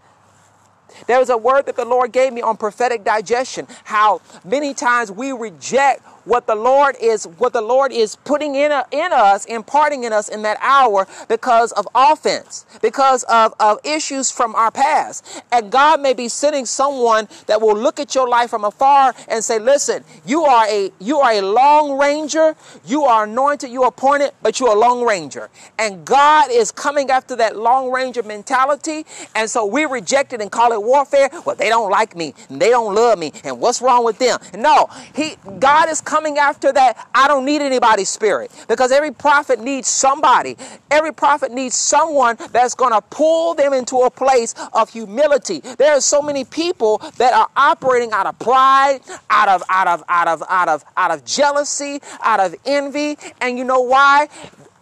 There 1.06 1.18
was 1.18 1.28
a 1.28 1.36
word 1.36 1.66
that 1.66 1.76
the 1.76 1.84
Lord 1.84 2.12
gave 2.12 2.32
me 2.32 2.42
on 2.42 2.56
prophetic 2.56 3.04
digestion. 3.04 3.66
How 3.84 4.20
many 4.44 4.72
times 4.72 5.10
we 5.10 5.32
reject 5.32 6.02
what 6.26 6.46
the 6.46 6.54
Lord 6.54 6.96
is 7.00 7.24
what 7.38 7.52
the 7.52 7.62
Lord 7.62 7.92
is 7.92 8.16
putting 8.16 8.56
in, 8.56 8.72
a, 8.72 8.84
in 8.90 9.12
us, 9.12 9.44
imparting 9.46 10.04
in 10.04 10.12
us 10.12 10.28
in 10.28 10.42
that 10.42 10.58
hour 10.60 11.06
because 11.28 11.72
of 11.72 11.86
offense, 11.94 12.66
because 12.82 13.22
of, 13.24 13.54
of 13.60 13.78
issues 13.84 14.30
from 14.30 14.54
our 14.54 14.70
past. 14.70 15.42
And 15.52 15.70
God 15.70 16.00
may 16.00 16.12
be 16.12 16.28
sending 16.28 16.66
someone 16.66 17.28
that 17.46 17.60
will 17.60 17.76
look 17.76 18.00
at 18.00 18.14
your 18.14 18.28
life 18.28 18.50
from 18.50 18.64
afar 18.64 19.14
and 19.28 19.42
say, 19.42 19.58
listen, 19.58 20.04
you 20.26 20.42
are 20.42 20.66
a 20.66 20.90
you 20.98 21.20
are 21.20 21.32
a 21.32 21.40
long 21.40 21.96
ranger, 21.98 22.56
you 22.84 23.04
are 23.04 23.24
anointed, 23.24 23.70
you 23.70 23.84
are 23.84 23.88
appointed, 23.88 24.32
but 24.42 24.58
you're 24.58 24.76
a 24.76 24.78
long 24.78 25.06
ranger. 25.06 25.48
And 25.78 26.04
God 26.04 26.50
is 26.50 26.72
coming 26.72 27.10
after 27.10 27.36
that 27.36 27.56
long 27.56 27.90
ranger 27.90 28.24
mentality. 28.24 29.06
And 29.36 29.48
so 29.48 29.64
we 29.64 29.84
reject 29.84 30.32
it 30.32 30.40
and 30.40 30.50
call 30.50 30.72
it 30.72 30.82
warfare. 30.82 31.30
Well, 31.44 31.56
they 31.56 31.68
don't 31.68 31.90
like 31.90 32.16
me 32.16 32.34
and 32.48 32.60
they 32.60 32.70
don't 32.70 32.94
love 32.94 33.18
me. 33.18 33.32
And 33.44 33.60
what's 33.60 33.80
wrong 33.80 34.04
with 34.04 34.18
them? 34.18 34.40
No, 34.56 34.88
He 35.14 35.36
God 35.60 35.88
is 35.88 36.00
coming 36.00 36.15
coming 36.16 36.38
after 36.38 36.72
that, 36.72 37.08
I 37.14 37.28
don't 37.28 37.44
need 37.44 37.60
anybody's 37.60 38.08
spirit 38.08 38.50
because 38.68 38.90
every 38.90 39.10
prophet 39.10 39.60
needs 39.60 39.86
somebody. 39.86 40.56
Every 40.90 41.12
prophet 41.12 41.52
needs 41.52 41.74
someone 41.74 42.38
that's 42.52 42.74
going 42.74 42.92
to 42.94 43.02
pull 43.02 43.52
them 43.52 43.74
into 43.74 43.98
a 43.98 44.10
place 44.10 44.54
of 44.72 44.88
humility. 44.88 45.60
There 45.60 45.92
are 45.92 46.00
so 46.00 46.22
many 46.22 46.44
people 46.44 47.02
that 47.18 47.34
are 47.34 47.50
operating 47.54 48.12
out 48.12 48.24
of 48.24 48.38
pride, 48.38 49.00
out 49.28 49.50
of 49.50 49.62
out 49.68 49.88
of 49.88 50.02
out 50.08 50.26
of 50.26 50.42
out 50.48 50.68
of 50.70 50.84
out 50.96 51.10
of 51.10 51.22
jealousy, 51.26 52.00
out 52.22 52.40
of 52.40 52.54
envy, 52.64 53.18
and 53.42 53.58
you 53.58 53.64
know 53.64 53.82
why? 53.82 54.28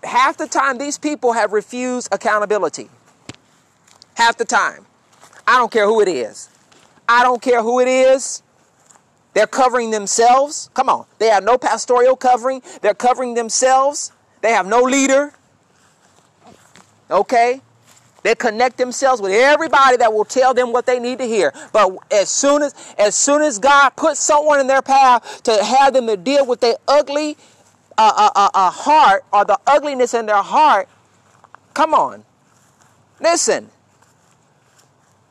Half 0.04 0.36
the 0.36 0.46
time 0.46 0.78
these 0.78 0.98
people 0.98 1.32
have 1.32 1.52
refused 1.52 2.10
accountability. 2.12 2.88
Half 4.14 4.36
the 4.36 4.44
time. 4.44 4.86
I 5.48 5.58
don't 5.58 5.72
care 5.72 5.86
who 5.86 6.00
it 6.00 6.08
is. 6.08 6.48
I 7.08 7.24
don't 7.24 7.42
care 7.42 7.60
who 7.60 7.80
it 7.80 7.88
is. 7.88 8.43
They're 9.34 9.46
covering 9.48 9.90
themselves. 9.90 10.70
Come 10.74 10.88
on. 10.88 11.06
They 11.18 11.26
have 11.26 11.44
no 11.44 11.58
pastoral 11.58 12.16
covering. 12.16 12.62
They're 12.80 12.94
covering 12.94 13.34
themselves. 13.34 14.12
They 14.40 14.52
have 14.52 14.66
no 14.66 14.82
leader. 14.82 15.32
Okay? 17.10 17.60
They 18.22 18.34
connect 18.34 18.78
themselves 18.78 19.20
with 19.20 19.32
everybody 19.32 19.98
that 19.98 20.12
will 20.12 20.24
tell 20.24 20.54
them 20.54 20.72
what 20.72 20.86
they 20.86 20.98
need 20.98 21.18
to 21.18 21.26
hear. 21.26 21.52
But 21.72 21.98
as 22.10 22.30
soon 22.30 22.62
as 22.62 22.74
as 22.98 23.14
soon 23.14 23.42
as 23.42 23.58
God 23.58 23.90
puts 23.90 24.18
someone 24.18 24.60
in 24.60 24.66
their 24.66 24.80
path 24.80 25.42
to 25.42 25.62
have 25.62 25.92
them 25.92 26.06
to 26.06 26.16
deal 26.16 26.46
with 26.46 26.60
their 26.60 26.76
ugly 26.88 27.36
uh, 27.98 28.12
uh, 28.16 28.30
uh, 28.34 28.48
uh 28.54 28.70
heart 28.70 29.24
or 29.30 29.44
the 29.44 29.58
ugliness 29.66 30.14
in 30.14 30.24
their 30.24 30.42
heart, 30.42 30.88
come 31.74 31.92
on. 31.92 32.24
Listen. 33.20 33.68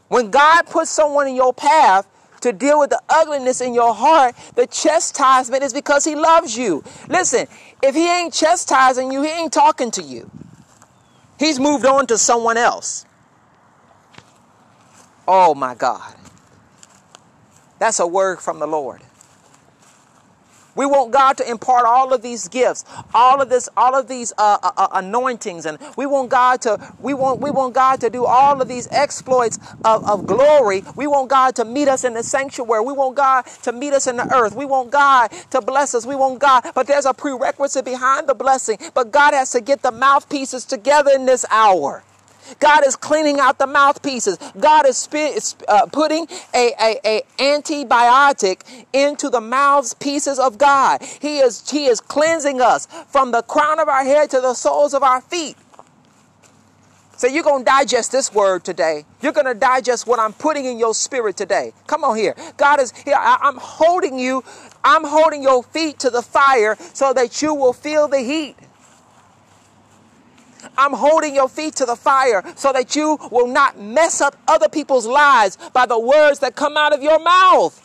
When 0.09 0.29
God 0.29 0.67
puts 0.67 0.91
someone 0.91 1.27
in 1.27 1.35
your 1.35 1.53
path, 1.53 2.05
to 2.43 2.51
deal 2.53 2.79
with 2.79 2.89
the 2.89 3.01
ugliness 3.09 3.61
in 3.61 3.73
your 3.73 3.93
heart, 3.93 4.35
the 4.55 4.67
chastisement 4.67 5.63
is 5.63 5.73
because 5.73 6.03
he 6.03 6.13
loves 6.13 6.57
you. 6.57 6.83
Listen, 7.09 7.47
if 7.81 7.95
he 7.95 8.07
ain't 8.09 8.33
chastising 8.33 9.11
you, 9.11 9.21
he 9.21 9.29
ain't 9.29 9.53
talking 9.53 9.91
to 9.91 10.01
you. 10.01 10.29
He's 11.39 11.59
moved 11.59 11.85
on 11.85 12.05
to 12.07 12.17
someone 12.17 12.57
else. 12.57 13.05
Oh 15.27 15.55
my 15.55 15.73
God. 15.73 16.15
That's 17.79 17.99
a 17.99 18.07
word 18.07 18.39
from 18.39 18.59
the 18.59 18.67
Lord. 18.67 19.01
We 20.75 20.85
want 20.85 21.11
God 21.11 21.37
to 21.37 21.49
impart 21.49 21.85
all 21.85 22.13
of 22.13 22.21
these 22.21 22.47
gifts, 22.47 22.83
all 23.13 23.41
of 23.41 23.49
this, 23.49 23.69
all 23.77 23.95
of 23.95 24.07
these 24.07 24.33
uh, 24.37 24.57
uh, 24.63 24.71
uh, 24.75 24.87
anointings, 24.93 25.65
and 25.65 25.77
we 25.97 26.05
want 26.05 26.29
God 26.29 26.61
to 26.61 26.79
we 26.99 27.13
want 27.13 27.41
we 27.41 27.51
want 27.51 27.73
God 27.75 27.99
to 28.01 28.09
do 28.09 28.25
all 28.25 28.61
of 28.61 28.67
these 28.67 28.87
exploits 28.91 29.59
of, 29.85 30.03
of 30.05 30.25
glory. 30.25 30.83
We 30.95 31.07
want 31.07 31.29
God 31.29 31.55
to 31.57 31.65
meet 31.65 31.87
us 31.87 32.03
in 32.03 32.13
the 32.13 32.23
sanctuary. 32.23 32.83
We 32.83 32.93
want 32.93 33.15
God 33.15 33.45
to 33.63 33.71
meet 33.71 33.93
us 33.93 34.07
in 34.07 34.17
the 34.17 34.33
earth. 34.33 34.55
We 34.55 34.65
want 34.65 34.91
God 34.91 35.31
to 35.51 35.61
bless 35.61 35.93
us. 35.93 36.05
We 36.05 36.15
want 36.15 36.39
God, 36.39 36.63
but 36.73 36.87
there's 36.87 37.05
a 37.05 37.13
prerequisite 37.13 37.85
behind 37.85 38.27
the 38.27 38.35
blessing. 38.35 38.77
But 38.93 39.11
God 39.11 39.33
has 39.33 39.51
to 39.51 39.61
get 39.61 39.81
the 39.81 39.91
mouthpieces 39.91 40.65
together 40.65 41.11
in 41.13 41.25
this 41.25 41.45
hour. 41.51 42.03
God 42.59 42.85
is 42.85 42.95
cleaning 42.95 43.39
out 43.39 43.59
the 43.59 43.67
mouthpieces. 43.67 44.37
God 44.59 44.85
is 44.85 45.07
uh, 45.67 45.85
putting 45.87 46.27
a, 46.53 46.73
a, 46.79 46.99
a 47.05 47.21
antibiotic 47.39 48.61
into 48.93 49.29
the 49.29 49.41
mouthpieces 49.41 50.39
of 50.39 50.57
God. 50.57 51.01
He 51.21 51.39
is, 51.39 51.69
he 51.69 51.85
is 51.85 51.99
cleansing 52.01 52.61
us 52.61 52.87
from 53.07 53.31
the 53.31 53.41
crown 53.41 53.79
of 53.79 53.87
our 53.87 54.03
head 54.03 54.29
to 54.31 54.41
the 54.41 54.53
soles 54.53 54.93
of 54.93 55.03
our 55.03 55.21
feet. 55.21 55.57
So 57.15 57.27
you're 57.27 57.43
going 57.43 57.63
to 57.63 57.65
digest 57.65 58.11
this 58.11 58.33
word 58.33 58.65
today. 58.65 59.05
You're 59.21 59.31
going 59.31 59.45
to 59.45 59.53
digest 59.53 60.07
what 60.07 60.19
I'm 60.19 60.33
putting 60.33 60.65
in 60.65 60.77
your 60.77 60.93
spirit 60.93 61.37
today. 61.37 61.71
Come 61.87 62.03
on 62.03 62.17
here. 62.17 62.35
God 62.57 62.81
is 62.81 62.91
here. 62.91 63.15
I'm 63.17 63.57
holding 63.57 64.19
you. 64.19 64.43
I'm 64.83 65.05
holding 65.05 65.41
your 65.41 65.63
feet 65.63 65.99
to 65.99 66.09
the 66.09 66.21
fire 66.21 66.75
so 66.93 67.13
that 67.13 67.41
you 67.41 67.53
will 67.53 67.71
feel 67.71 68.07
the 68.07 68.19
heat. 68.19 68.55
I'm 70.77 70.93
holding 70.93 71.35
your 71.35 71.49
feet 71.49 71.75
to 71.75 71.85
the 71.85 71.95
fire 71.95 72.43
so 72.55 72.71
that 72.73 72.95
you 72.95 73.17
will 73.31 73.47
not 73.47 73.79
mess 73.79 74.21
up 74.21 74.35
other 74.47 74.69
people's 74.69 75.05
lives 75.05 75.57
by 75.73 75.85
the 75.85 75.99
words 75.99 76.39
that 76.39 76.55
come 76.55 76.77
out 76.77 76.93
of 76.93 77.01
your 77.01 77.19
mouth. 77.19 77.79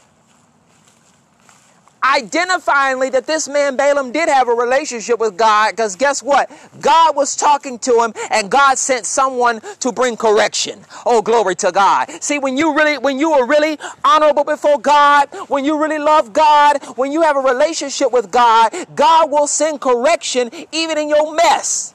Identifyingly, 2.03 3.11
that 3.11 3.27
this 3.27 3.49
man 3.49 3.77
Balaam 3.77 4.13
did 4.13 4.29
have 4.29 4.49
a 4.49 4.53
relationship 4.53 5.19
with 5.19 5.37
God 5.37 5.73
because 5.73 5.97
guess 5.97 6.23
what? 6.23 6.49
God 6.81 7.17
was 7.17 7.35
talking 7.35 7.79
to 7.81 8.03
him 8.03 8.13
and 8.31 8.49
God 8.49 8.79
sent 8.79 9.05
someone 9.05 9.61
to 9.81 9.91
bring 9.91 10.17
correction. 10.17 10.81
Oh, 11.05 11.23
glory 11.23 11.57
to 11.57 11.73
God. 11.73 12.09
See, 12.23 12.39
when 12.39 12.57
you 12.57 12.75
really, 12.75 12.99
when 12.99 13.19
you 13.19 13.33
are 13.33 13.47
really 13.47 13.79
honorable 14.05 14.45
before 14.45 14.79
God, 14.79 15.29
when 15.49 15.65
you 15.65 15.81
really 15.83 15.99
love 15.99 16.33
God, 16.33 16.83
when 16.97 17.11
you 17.11 17.23
have 17.23 17.37
a 17.37 17.41
relationship 17.41 18.13
with 18.13 18.31
God, 18.31 18.73
God 18.95 19.31
will 19.31 19.49
send 19.49 19.81
correction 19.81 20.51
even 20.71 20.99
in 20.99 21.09
your 21.09 21.35
mess. 21.35 21.95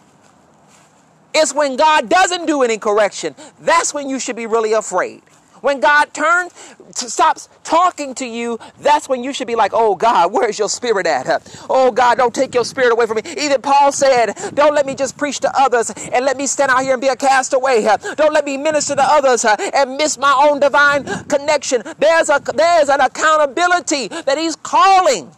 It's 1.34 1.54
when 1.54 1.76
God 1.76 2.10
doesn't 2.10 2.46
do 2.46 2.64
any 2.64 2.78
correction. 2.78 3.36
That's 3.60 3.94
when 3.94 4.10
you 4.10 4.20
should 4.20 4.36
be 4.36 4.46
really 4.46 4.74
afraid. 4.74 5.22
When 5.62 5.80
God 5.80 6.14
turns, 6.14 6.52
stops 6.94 7.48
talking 7.64 8.14
to 8.16 8.26
you, 8.26 8.60
that's 8.82 9.08
when 9.08 9.24
you 9.24 9.32
should 9.32 9.48
be 9.48 9.56
like, 9.56 9.72
oh 9.74 9.96
God, 9.96 10.34
where's 10.34 10.60
your 10.60 10.68
spirit 10.68 11.08
at? 11.08 11.26
Oh 11.70 11.90
God, 11.90 12.18
don't 12.18 12.36
take 12.36 12.54
your 12.54 12.66
spirit 12.66 12.92
away 12.92 13.06
from 13.08 13.16
me. 13.16 13.22
Even 13.38 13.62
Paul 13.62 13.94
said, 13.94 14.34
don't 14.56 14.76
let 14.76 14.86
me 14.86 14.94
just 14.94 15.18
preach 15.18 15.40
to 15.40 15.52
others 15.58 15.90
and 15.90 16.26
let 16.26 16.36
me 16.36 16.48
stand 16.48 16.70
out 16.70 16.82
here 16.82 16.92
and 16.92 17.02
be 17.02 17.08
a 17.08 17.16
castaway. 17.16 17.84
Don't 18.16 18.34
let 18.34 18.44
me 18.44 18.58
minister 18.58 18.94
to 18.96 19.04
others 19.04 19.46
and 19.46 19.96
miss 19.96 20.18
my 20.18 20.36
own 20.50 20.60
divine 20.60 21.06
connection. 21.30 21.82
There's 21.98 22.28
a 22.30 22.42
there's 22.54 22.90
an 22.90 23.00
accountability 23.00 24.10
that 24.10 24.38
he's 24.38 24.58
calling. 24.58 25.32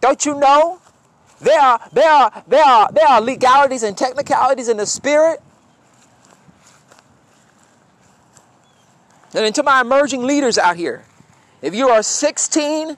Don't 0.00 0.24
you 0.24 0.40
know? 0.40 0.80
There 1.40 1.60
are, 1.60 1.80
there 1.92 2.10
are, 2.10 2.42
there 2.46 2.64
are, 2.64 2.92
there 2.92 3.06
are 3.06 3.20
legalities 3.20 3.82
and 3.82 3.96
technicalities 3.96 4.68
in 4.68 4.76
the 4.76 4.86
spirit 4.86 5.40
And 9.34 9.54
to 9.54 9.62
my 9.62 9.82
emerging 9.82 10.22
leaders 10.22 10.56
out 10.56 10.76
here, 10.76 11.04
if 11.60 11.74
you 11.74 11.88
are 11.88 12.02
16 12.02 12.96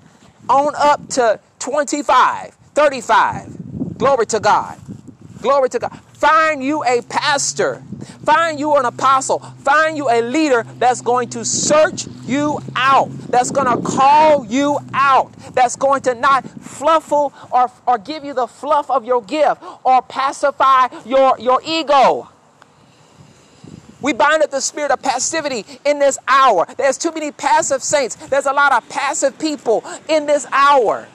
on 0.48 0.74
up 0.76 1.08
to 1.10 1.40
25, 1.58 2.54
35, 2.74 3.98
glory 3.98 4.26
to 4.26 4.40
God. 4.40 4.78
Glory 5.42 5.68
to 5.70 5.78
God. 5.78 5.98
Find 6.12 6.62
you 6.62 6.84
a 6.84 7.02
pastor. 7.02 7.82
Find 8.24 8.60
you 8.60 8.76
an 8.76 8.84
apostle. 8.84 9.38
Find 9.38 9.96
you 9.96 10.08
a 10.08 10.22
leader 10.22 10.64
that's 10.78 11.00
going 11.00 11.30
to 11.30 11.44
search 11.44 12.06
you 12.30 12.60
out. 12.76 13.10
That's 13.28 13.50
going 13.50 13.66
to 13.66 13.82
call 13.82 14.46
you 14.46 14.78
out. 14.94 15.32
That's 15.54 15.76
going 15.76 16.02
to 16.02 16.14
not 16.14 16.48
fluffle 16.48 17.32
or, 17.50 17.70
or 17.86 17.98
give 17.98 18.24
you 18.24 18.32
the 18.32 18.46
fluff 18.46 18.90
of 18.90 19.04
your 19.04 19.22
gift 19.22 19.62
or 19.84 20.00
pacify 20.02 20.88
your, 21.04 21.38
your 21.38 21.60
ego. 21.64 22.28
We 24.00 24.14
bind 24.14 24.42
up 24.42 24.50
the 24.50 24.60
spirit 24.60 24.90
of 24.90 25.02
passivity 25.02 25.66
in 25.84 25.98
this 25.98 26.18
hour. 26.26 26.66
There's 26.78 26.96
too 26.96 27.12
many 27.12 27.32
passive 27.32 27.82
saints. 27.82 28.14
There's 28.14 28.46
a 28.46 28.52
lot 28.52 28.72
of 28.72 28.88
passive 28.88 29.38
people 29.38 29.84
in 30.08 30.26
this 30.26 30.46
hour. 30.50 31.06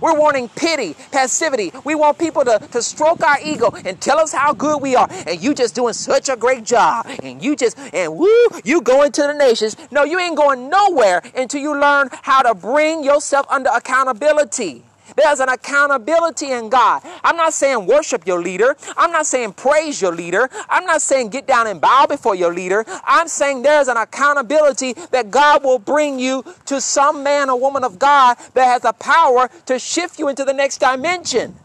We're 0.00 0.18
wanting 0.18 0.48
pity, 0.50 0.94
passivity. 1.10 1.72
We 1.84 1.94
want 1.94 2.18
people 2.18 2.44
to, 2.44 2.58
to 2.72 2.82
stroke 2.82 3.22
our 3.22 3.38
ego 3.42 3.70
and 3.84 4.00
tell 4.00 4.18
us 4.18 4.32
how 4.32 4.52
good 4.52 4.80
we 4.80 4.96
are. 4.96 5.08
And 5.26 5.42
you 5.42 5.54
just 5.54 5.74
doing 5.74 5.92
such 5.92 6.28
a 6.28 6.36
great 6.36 6.64
job. 6.64 7.06
And 7.22 7.42
you 7.42 7.56
just, 7.56 7.78
and 7.92 8.16
woo, 8.16 8.48
you 8.64 8.80
going 8.80 9.12
to 9.12 9.22
the 9.22 9.34
nations. 9.34 9.76
No, 9.90 10.04
you 10.04 10.18
ain't 10.18 10.36
going 10.36 10.68
nowhere 10.68 11.22
until 11.34 11.60
you 11.60 11.78
learn 11.78 12.08
how 12.22 12.42
to 12.42 12.54
bring 12.54 13.04
yourself 13.04 13.46
under 13.50 13.70
accountability. 13.70 14.84
There's 15.16 15.40
an 15.40 15.48
accountability 15.48 16.52
in 16.52 16.68
God. 16.68 17.02
I'm 17.24 17.36
not 17.36 17.52
saying 17.52 17.86
worship 17.86 18.26
your 18.26 18.40
leader. 18.40 18.76
I'm 18.96 19.10
not 19.12 19.26
saying 19.26 19.54
praise 19.54 20.00
your 20.00 20.14
leader. 20.14 20.48
I'm 20.68 20.84
not 20.84 21.02
saying 21.02 21.30
get 21.30 21.46
down 21.46 21.66
and 21.66 21.80
bow 21.80 22.06
before 22.06 22.34
your 22.34 22.52
leader. 22.52 22.84
I'm 23.04 23.28
saying 23.28 23.62
there's 23.62 23.88
an 23.88 23.96
accountability 23.96 24.94
that 25.10 25.30
God 25.30 25.64
will 25.64 25.78
bring 25.78 26.18
you 26.18 26.44
to 26.66 26.80
some 26.80 27.22
man 27.22 27.50
or 27.50 27.58
woman 27.58 27.84
of 27.84 27.98
God 27.98 28.36
that 28.54 28.64
has 28.64 28.82
the 28.82 28.92
power 28.92 29.48
to 29.66 29.78
shift 29.78 30.18
you 30.18 30.28
into 30.28 30.44
the 30.44 30.52
next 30.52 30.78
dimension. 30.78 31.56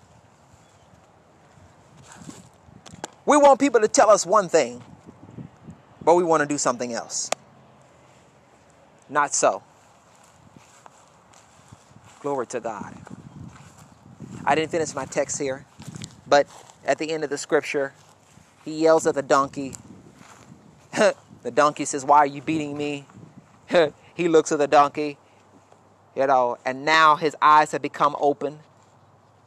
We 3.26 3.38
want 3.38 3.60
people 3.60 3.80
to 3.82 3.88
tell 3.88 4.10
us 4.10 4.26
one 4.26 4.50
thing, 4.50 4.82
but 6.04 6.16
we 6.16 6.24
want 6.24 6.42
to 6.42 6.48
do 6.48 6.58
something 6.58 6.94
else. 6.94 7.30
Not 9.10 9.34
so. 9.34 9.64
Glory 12.22 12.48
to 12.48 12.60
God. 12.60 12.94
I 14.46 14.56
didn't 14.56 14.72
finish 14.72 14.94
my 14.94 15.06
text 15.06 15.40
here, 15.40 15.66
but 16.28 16.48
at 16.86 16.98
the 16.98 17.12
end 17.12 17.24
of 17.24 17.30
the 17.30 17.38
scripture, 17.38 17.94
he 18.66 18.82
yells 18.82 19.08
at 19.08 19.16
the 19.16 19.22
donkey. 19.22 19.74
the 20.92 21.52
donkey 21.54 21.86
says, 21.86 22.04
Why 22.04 22.18
are 22.20 22.26
you 22.26 22.42
beating 22.42 22.78
me? 22.78 23.06
he 24.14 24.28
looks 24.28 24.52
at 24.52 24.60
the 24.60 24.68
donkey, 24.68 25.18
you 26.16 26.28
know, 26.28 26.58
and 26.66 26.84
now 26.86 27.16
his 27.16 27.36
eyes 27.42 27.72
have 27.72 27.82
become 27.82 28.16
open. 28.20 28.60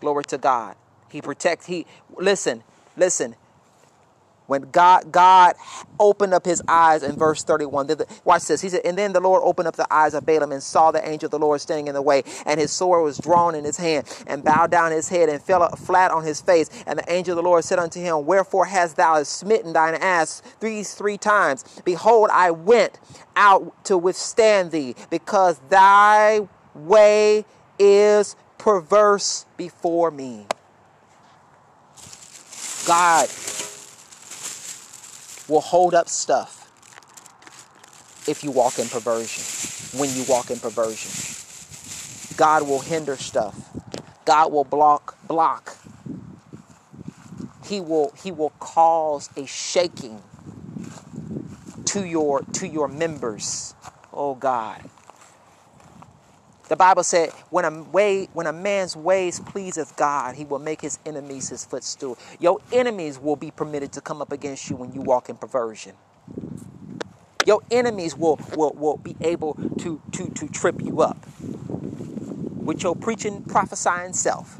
Glory 0.01 0.25
to 0.25 0.39
God. 0.39 0.77
He 1.11 1.21
protects, 1.21 1.67
he, 1.67 1.87
listen, 2.17 2.63
listen, 2.97 3.37
when 4.47 4.63
God 4.71 5.13
God 5.13 5.55
opened 5.99 6.35
up 6.35 6.45
his 6.45 6.63
eyes 6.69 7.03
in 7.03 7.17
verse 7.17 7.43
31. 7.45 7.89
Watch 8.25 8.47
this. 8.47 8.61
He 8.61 8.69
said, 8.69 8.83
And 8.85 8.97
then 8.97 9.13
the 9.13 9.21
Lord 9.21 9.43
opened 9.45 9.69
up 9.69 9.77
the 9.77 9.93
eyes 9.93 10.15
of 10.15 10.27
Balaam 10.27 10.53
and 10.53 10.63
saw 10.63 10.91
the 10.91 11.07
angel 11.07 11.27
of 11.27 11.31
the 11.33 11.39
Lord 11.39 11.61
standing 11.61 11.89
in 11.89 11.95
the 11.95 12.03
way, 12.03 12.23
and 12.45 12.61
his 12.61 12.71
sword 12.71 13.05
was 13.05 13.19
drawn 13.19 13.55
in 13.55 13.65
his 13.65 13.77
hand, 13.77 14.07
and 14.27 14.45
bowed 14.45 14.71
down 14.71 14.93
his 14.93 15.09
head 15.09 15.29
and 15.29 15.43
fell 15.43 15.69
flat 15.77 16.11
on 16.11 16.25
his 16.25 16.41
face. 16.41 16.71
And 16.87 16.99
the 16.99 17.13
angel 17.13 17.33
of 17.33 17.43
the 17.43 17.49
Lord 17.49 17.65
said 17.65 17.79
unto 17.79 18.01
him, 18.01 18.27
Wherefore 18.27 18.67
hast 18.67 18.97
thou 18.97 19.23
smitten 19.23 19.73
thine 19.73 19.95
ass 19.95 20.43
these 20.61 20.95
three 20.95 21.19
times? 21.19 21.65
Behold, 21.85 22.31
I 22.33 22.51
went 22.51 22.99
out 23.35 23.85
to 23.85 23.99
withstand 23.99 24.71
thee, 24.71 24.95
because 25.11 25.61
thy 25.69 26.49
way 26.75 27.45
is 27.79 28.37
perverse 28.59 29.47
before 29.57 30.11
me. 30.11 30.47
God 32.87 33.29
will 35.49 35.61
hold 35.61 35.95
up 35.95 36.09
stuff 36.09 36.71
if 38.29 38.43
you 38.43 38.51
walk 38.51 38.79
in 38.79 38.89
perversion, 38.89 39.45
when 39.99 40.11
you 40.15 40.25
walk 40.29 40.51
in 40.51 40.59
perversion. 40.59 41.11
God 42.37 42.67
will 42.69 42.81
hinder 42.81 43.17
stuff. 43.17 43.71
God 44.25 44.53
will 44.53 44.65
block 44.65 45.17
block. 45.27 45.77
He 47.67 47.81
will 47.81 48.13
he 48.23 48.31
will 48.31 48.51
cause 48.61 49.31
a 49.37 49.47
shaking 49.47 50.23
to 51.87 52.05
your 52.05 52.43
to 52.53 52.67
your 52.69 52.89
members. 52.89 53.75
Oh 54.13 54.35
God. 54.35 54.83
The 56.69 56.77
Bible 56.77 57.05
said, 57.05 57.31
when 57.51 57.65
a, 57.65 57.83
way, 57.85 58.29
when 58.33 58.47
a 58.47 58.53
man's 58.53 58.97
ways 58.97 59.41
pleaseth 59.41 59.97
God, 59.97 60.35
he 60.35 60.45
will 60.45 60.59
make 60.59 60.81
his 60.81 60.99
enemies 61.07 61.51
his 61.51 61.65
footstool. 61.65 62.19
Your 62.41 62.61
enemies 62.73 63.19
will 63.21 63.37
be 63.37 63.53
permitted 63.53 63.93
to 63.93 64.01
come 64.01 64.21
up 64.21 64.33
against 64.33 64.69
you 64.69 64.77
when 64.77 64.93
you 64.93 65.01
walk 65.01 65.29
in 65.29 65.37
perversion. 65.37 65.95
Your 67.47 67.63
enemies 67.71 68.17
will, 68.17 68.41
will, 68.57 68.73
will 68.73 68.97
be 68.97 69.17
able 69.21 69.55
to, 69.79 70.01
to, 70.13 70.29
to 70.31 70.49
trip 70.49 70.83
you 70.83 71.03
up 71.03 71.19
with 72.51 72.83
your 72.83 72.97
preaching, 72.97 73.45
prophesying 73.45 74.13
self. 74.13 74.59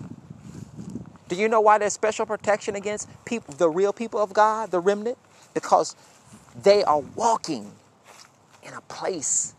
Do 1.29 1.35
you 1.35 1.49
know 1.49 1.61
why 1.61 1.79
there's 1.79 1.93
special 1.93 2.25
protection 2.25 2.77
against 2.77 3.09
people, 3.25 3.55
the 3.55 3.69
real 3.69 3.93
people 3.93 4.21
of 4.21 4.33
God, 4.33 4.71
the 4.71 4.79
remnant? 4.79 5.19
Because 5.55 5.97
they 6.63 6.85
are 6.85 7.01
walking 7.01 7.73
in 8.63 8.73
a 8.75 8.81
place 8.83 9.55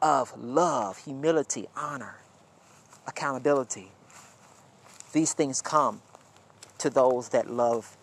of 0.00 0.32
love, 0.42 0.98
humility, 0.98 1.66
honor, 1.76 2.16
accountability. 3.06 3.90
These 5.12 5.34
things 5.34 5.60
come 5.60 6.00
to 6.78 6.88
those 6.88 7.30
that 7.30 7.50
love 7.50 7.97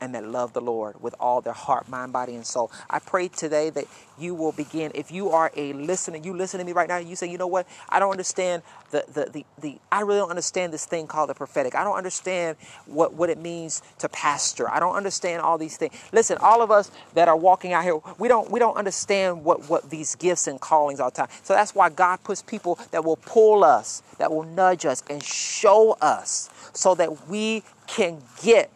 and 0.00 0.14
that 0.14 0.26
love 0.26 0.52
the 0.52 0.60
Lord 0.60 1.00
with 1.02 1.14
all 1.20 1.40
their 1.40 1.52
heart, 1.52 1.88
mind, 1.88 2.12
body, 2.12 2.34
and 2.34 2.46
soul. 2.46 2.70
I 2.88 2.98
pray 2.98 3.28
today 3.28 3.70
that 3.70 3.84
you 4.18 4.34
will 4.34 4.52
begin. 4.52 4.92
If 4.94 5.10
you 5.10 5.30
are 5.30 5.50
a 5.56 5.72
listener, 5.72 6.18
you 6.18 6.36
listen 6.36 6.58
to 6.58 6.64
me 6.64 6.72
right 6.72 6.88
now, 6.88 6.98
you 6.98 7.16
say, 7.16 7.28
you 7.28 7.38
know 7.38 7.46
what? 7.46 7.66
I 7.88 7.98
don't 7.98 8.10
understand 8.10 8.62
the, 8.90 9.04
the, 9.12 9.30
the, 9.30 9.46
the 9.60 9.78
I 9.90 10.00
really 10.00 10.18
don't 10.18 10.30
understand 10.30 10.72
this 10.72 10.84
thing 10.84 11.06
called 11.06 11.30
the 11.30 11.34
prophetic. 11.34 11.74
I 11.74 11.84
don't 11.84 11.96
understand 11.96 12.56
what, 12.86 13.14
what 13.14 13.30
it 13.30 13.38
means 13.38 13.82
to 13.98 14.08
pastor. 14.08 14.70
I 14.70 14.80
don't 14.80 14.94
understand 14.94 15.42
all 15.42 15.58
these 15.58 15.76
things. 15.76 15.94
Listen, 16.12 16.38
all 16.40 16.62
of 16.62 16.70
us 16.70 16.90
that 17.14 17.28
are 17.28 17.36
walking 17.36 17.72
out 17.72 17.84
here, 17.84 17.98
we 18.18 18.28
don't 18.28 18.50
we 18.50 18.58
don't 18.58 18.76
understand 18.76 19.44
what, 19.44 19.68
what 19.68 19.90
these 19.90 20.14
gifts 20.16 20.46
and 20.46 20.60
callings 20.60 21.00
all 21.00 21.10
the 21.10 21.16
time. 21.16 21.28
So 21.42 21.54
that's 21.54 21.74
why 21.74 21.88
God 21.88 22.22
puts 22.24 22.42
people 22.42 22.78
that 22.90 23.04
will 23.04 23.16
pull 23.16 23.64
us, 23.64 24.02
that 24.18 24.30
will 24.30 24.44
nudge 24.44 24.84
us 24.86 25.02
and 25.08 25.22
show 25.22 25.92
us 26.00 26.50
so 26.72 26.94
that 26.96 27.28
we 27.28 27.62
can 27.86 28.22
get 28.42 28.70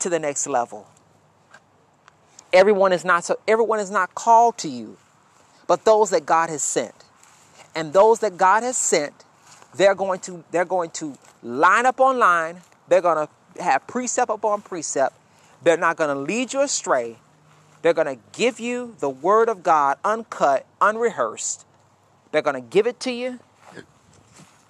to 0.00 0.08
the 0.08 0.18
next 0.18 0.46
level. 0.46 0.86
Everyone 2.52 2.92
is 2.92 3.04
not 3.04 3.24
so 3.24 3.38
everyone 3.46 3.80
is 3.80 3.90
not 3.90 4.14
called 4.14 4.56
to 4.58 4.68
you, 4.68 4.96
but 5.66 5.84
those 5.84 6.10
that 6.10 6.24
God 6.24 6.48
has 6.48 6.62
sent. 6.62 6.94
And 7.74 7.92
those 7.92 8.20
that 8.20 8.36
God 8.36 8.62
has 8.62 8.76
sent, 8.76 9.24
they're 9.74 9.94
going 9.94 10.20
to 10.20 10.44
they're 10.50 10.64
going 10.64 10.90
to 10.92 11.16
line 11.42 11.86
up 11.86 12.00
on 12.00 12.18
line. 12.18 12.62
They're 12.88 13.02
going 13.02 13.26
to 13.26 13.62
have 13.62 13.86
precept 13.86 14.30
upon 14.30 14.62
precept. 14.62 15.14
They're 15.62 15.76
not 15.76 15.96
going 15.96 16.14
to 16.14 16.20
lead 16.20 16.52
you 16.52 16.60
astray. 16.60 17.16
They're 17.82 17.92
going 17.94 18.16
to 18.16 18.22
give 18.32 18.58
you 18.58 18.96
the 18.98 19.10
word 19.10 19.48
of 19.48 19.62
God 19.62 19.98
uncut, 20.04 20.66
unrehearsed. 20.80 21.64
They're 22.32 22.42
going 22.42 22.60
to 22.60 22.68
give 22.68 22.86
it 22.86 23.00
to 23.00 23.12
you, 23.12 23.38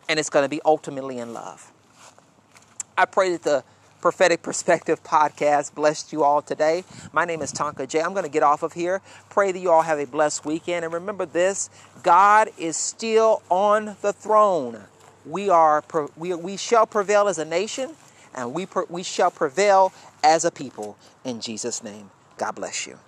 and 0.09 0.19
it's 0.19 0.31
going 0.31 0.45
to 0.45 0.49
be 0.49 0.61
ultimately 0.65 1.19
in 1.19 1.33
love. 1.33 1.73
I 2.97 3.05
pray 3.05 3.33
that 3.33 3.43
the 3.43 3.65
Prophetic 4.01 4.43
Perspective 4.43 5.03
podcast 5.03 5.75
blessed 5.75 6.13
you 6.13 6.23
all 6.23 6.41
today. 6.41 6.85
My 7.13 7.25
name 7.25 7.43
is 7.43 7.53
Tonka 7.53 7.89
J. 7.89 8.01
I'm 8.01 8.13
going 8.13 8.25
to 8.25 8.31
get 8.31 8.45
off 8.45 8.63
of 8.63 8.73
here. 8.75 9.03
Pray 9.29 9.51
that 9.51 9.59
you 9.59 9.71
all 9.71 9.83
have 9.83 9.99
a 9.99 10.07
blessed 10.07 10.45
weekend. 10.45 10.85
And 10.85 10.95
remember 10.95 11.27
this 11.27 11.69
God 12.05 12.49
is 12.59 12.77
still 12.77 13.43
on 13.51 13.97
the 14.03 14.13
throne. 14.13 14.85
we 15.27 15.51
are 15.51 15.83
we, 16.17 16.33
we 16.35 16.57
shall 16.57 16.87
prevail 16.87 17.29
as 17.29 17.39
a 17.39 17.45
nation 17.45 17.91
and 18.35 18.55
we 18.55 18.69
we 18.89 19.03
shall 19.03 19.33
prevail 19.33 19.93
as 20.23 20.45
a 20.45 20.51
people 20.53 20.97
in 21.25 21.41
Jesus 21.41 21.83
name. 21.83 22.11
God 22.37 22.55
bless 22.55 22.87
you. 22.87 22.99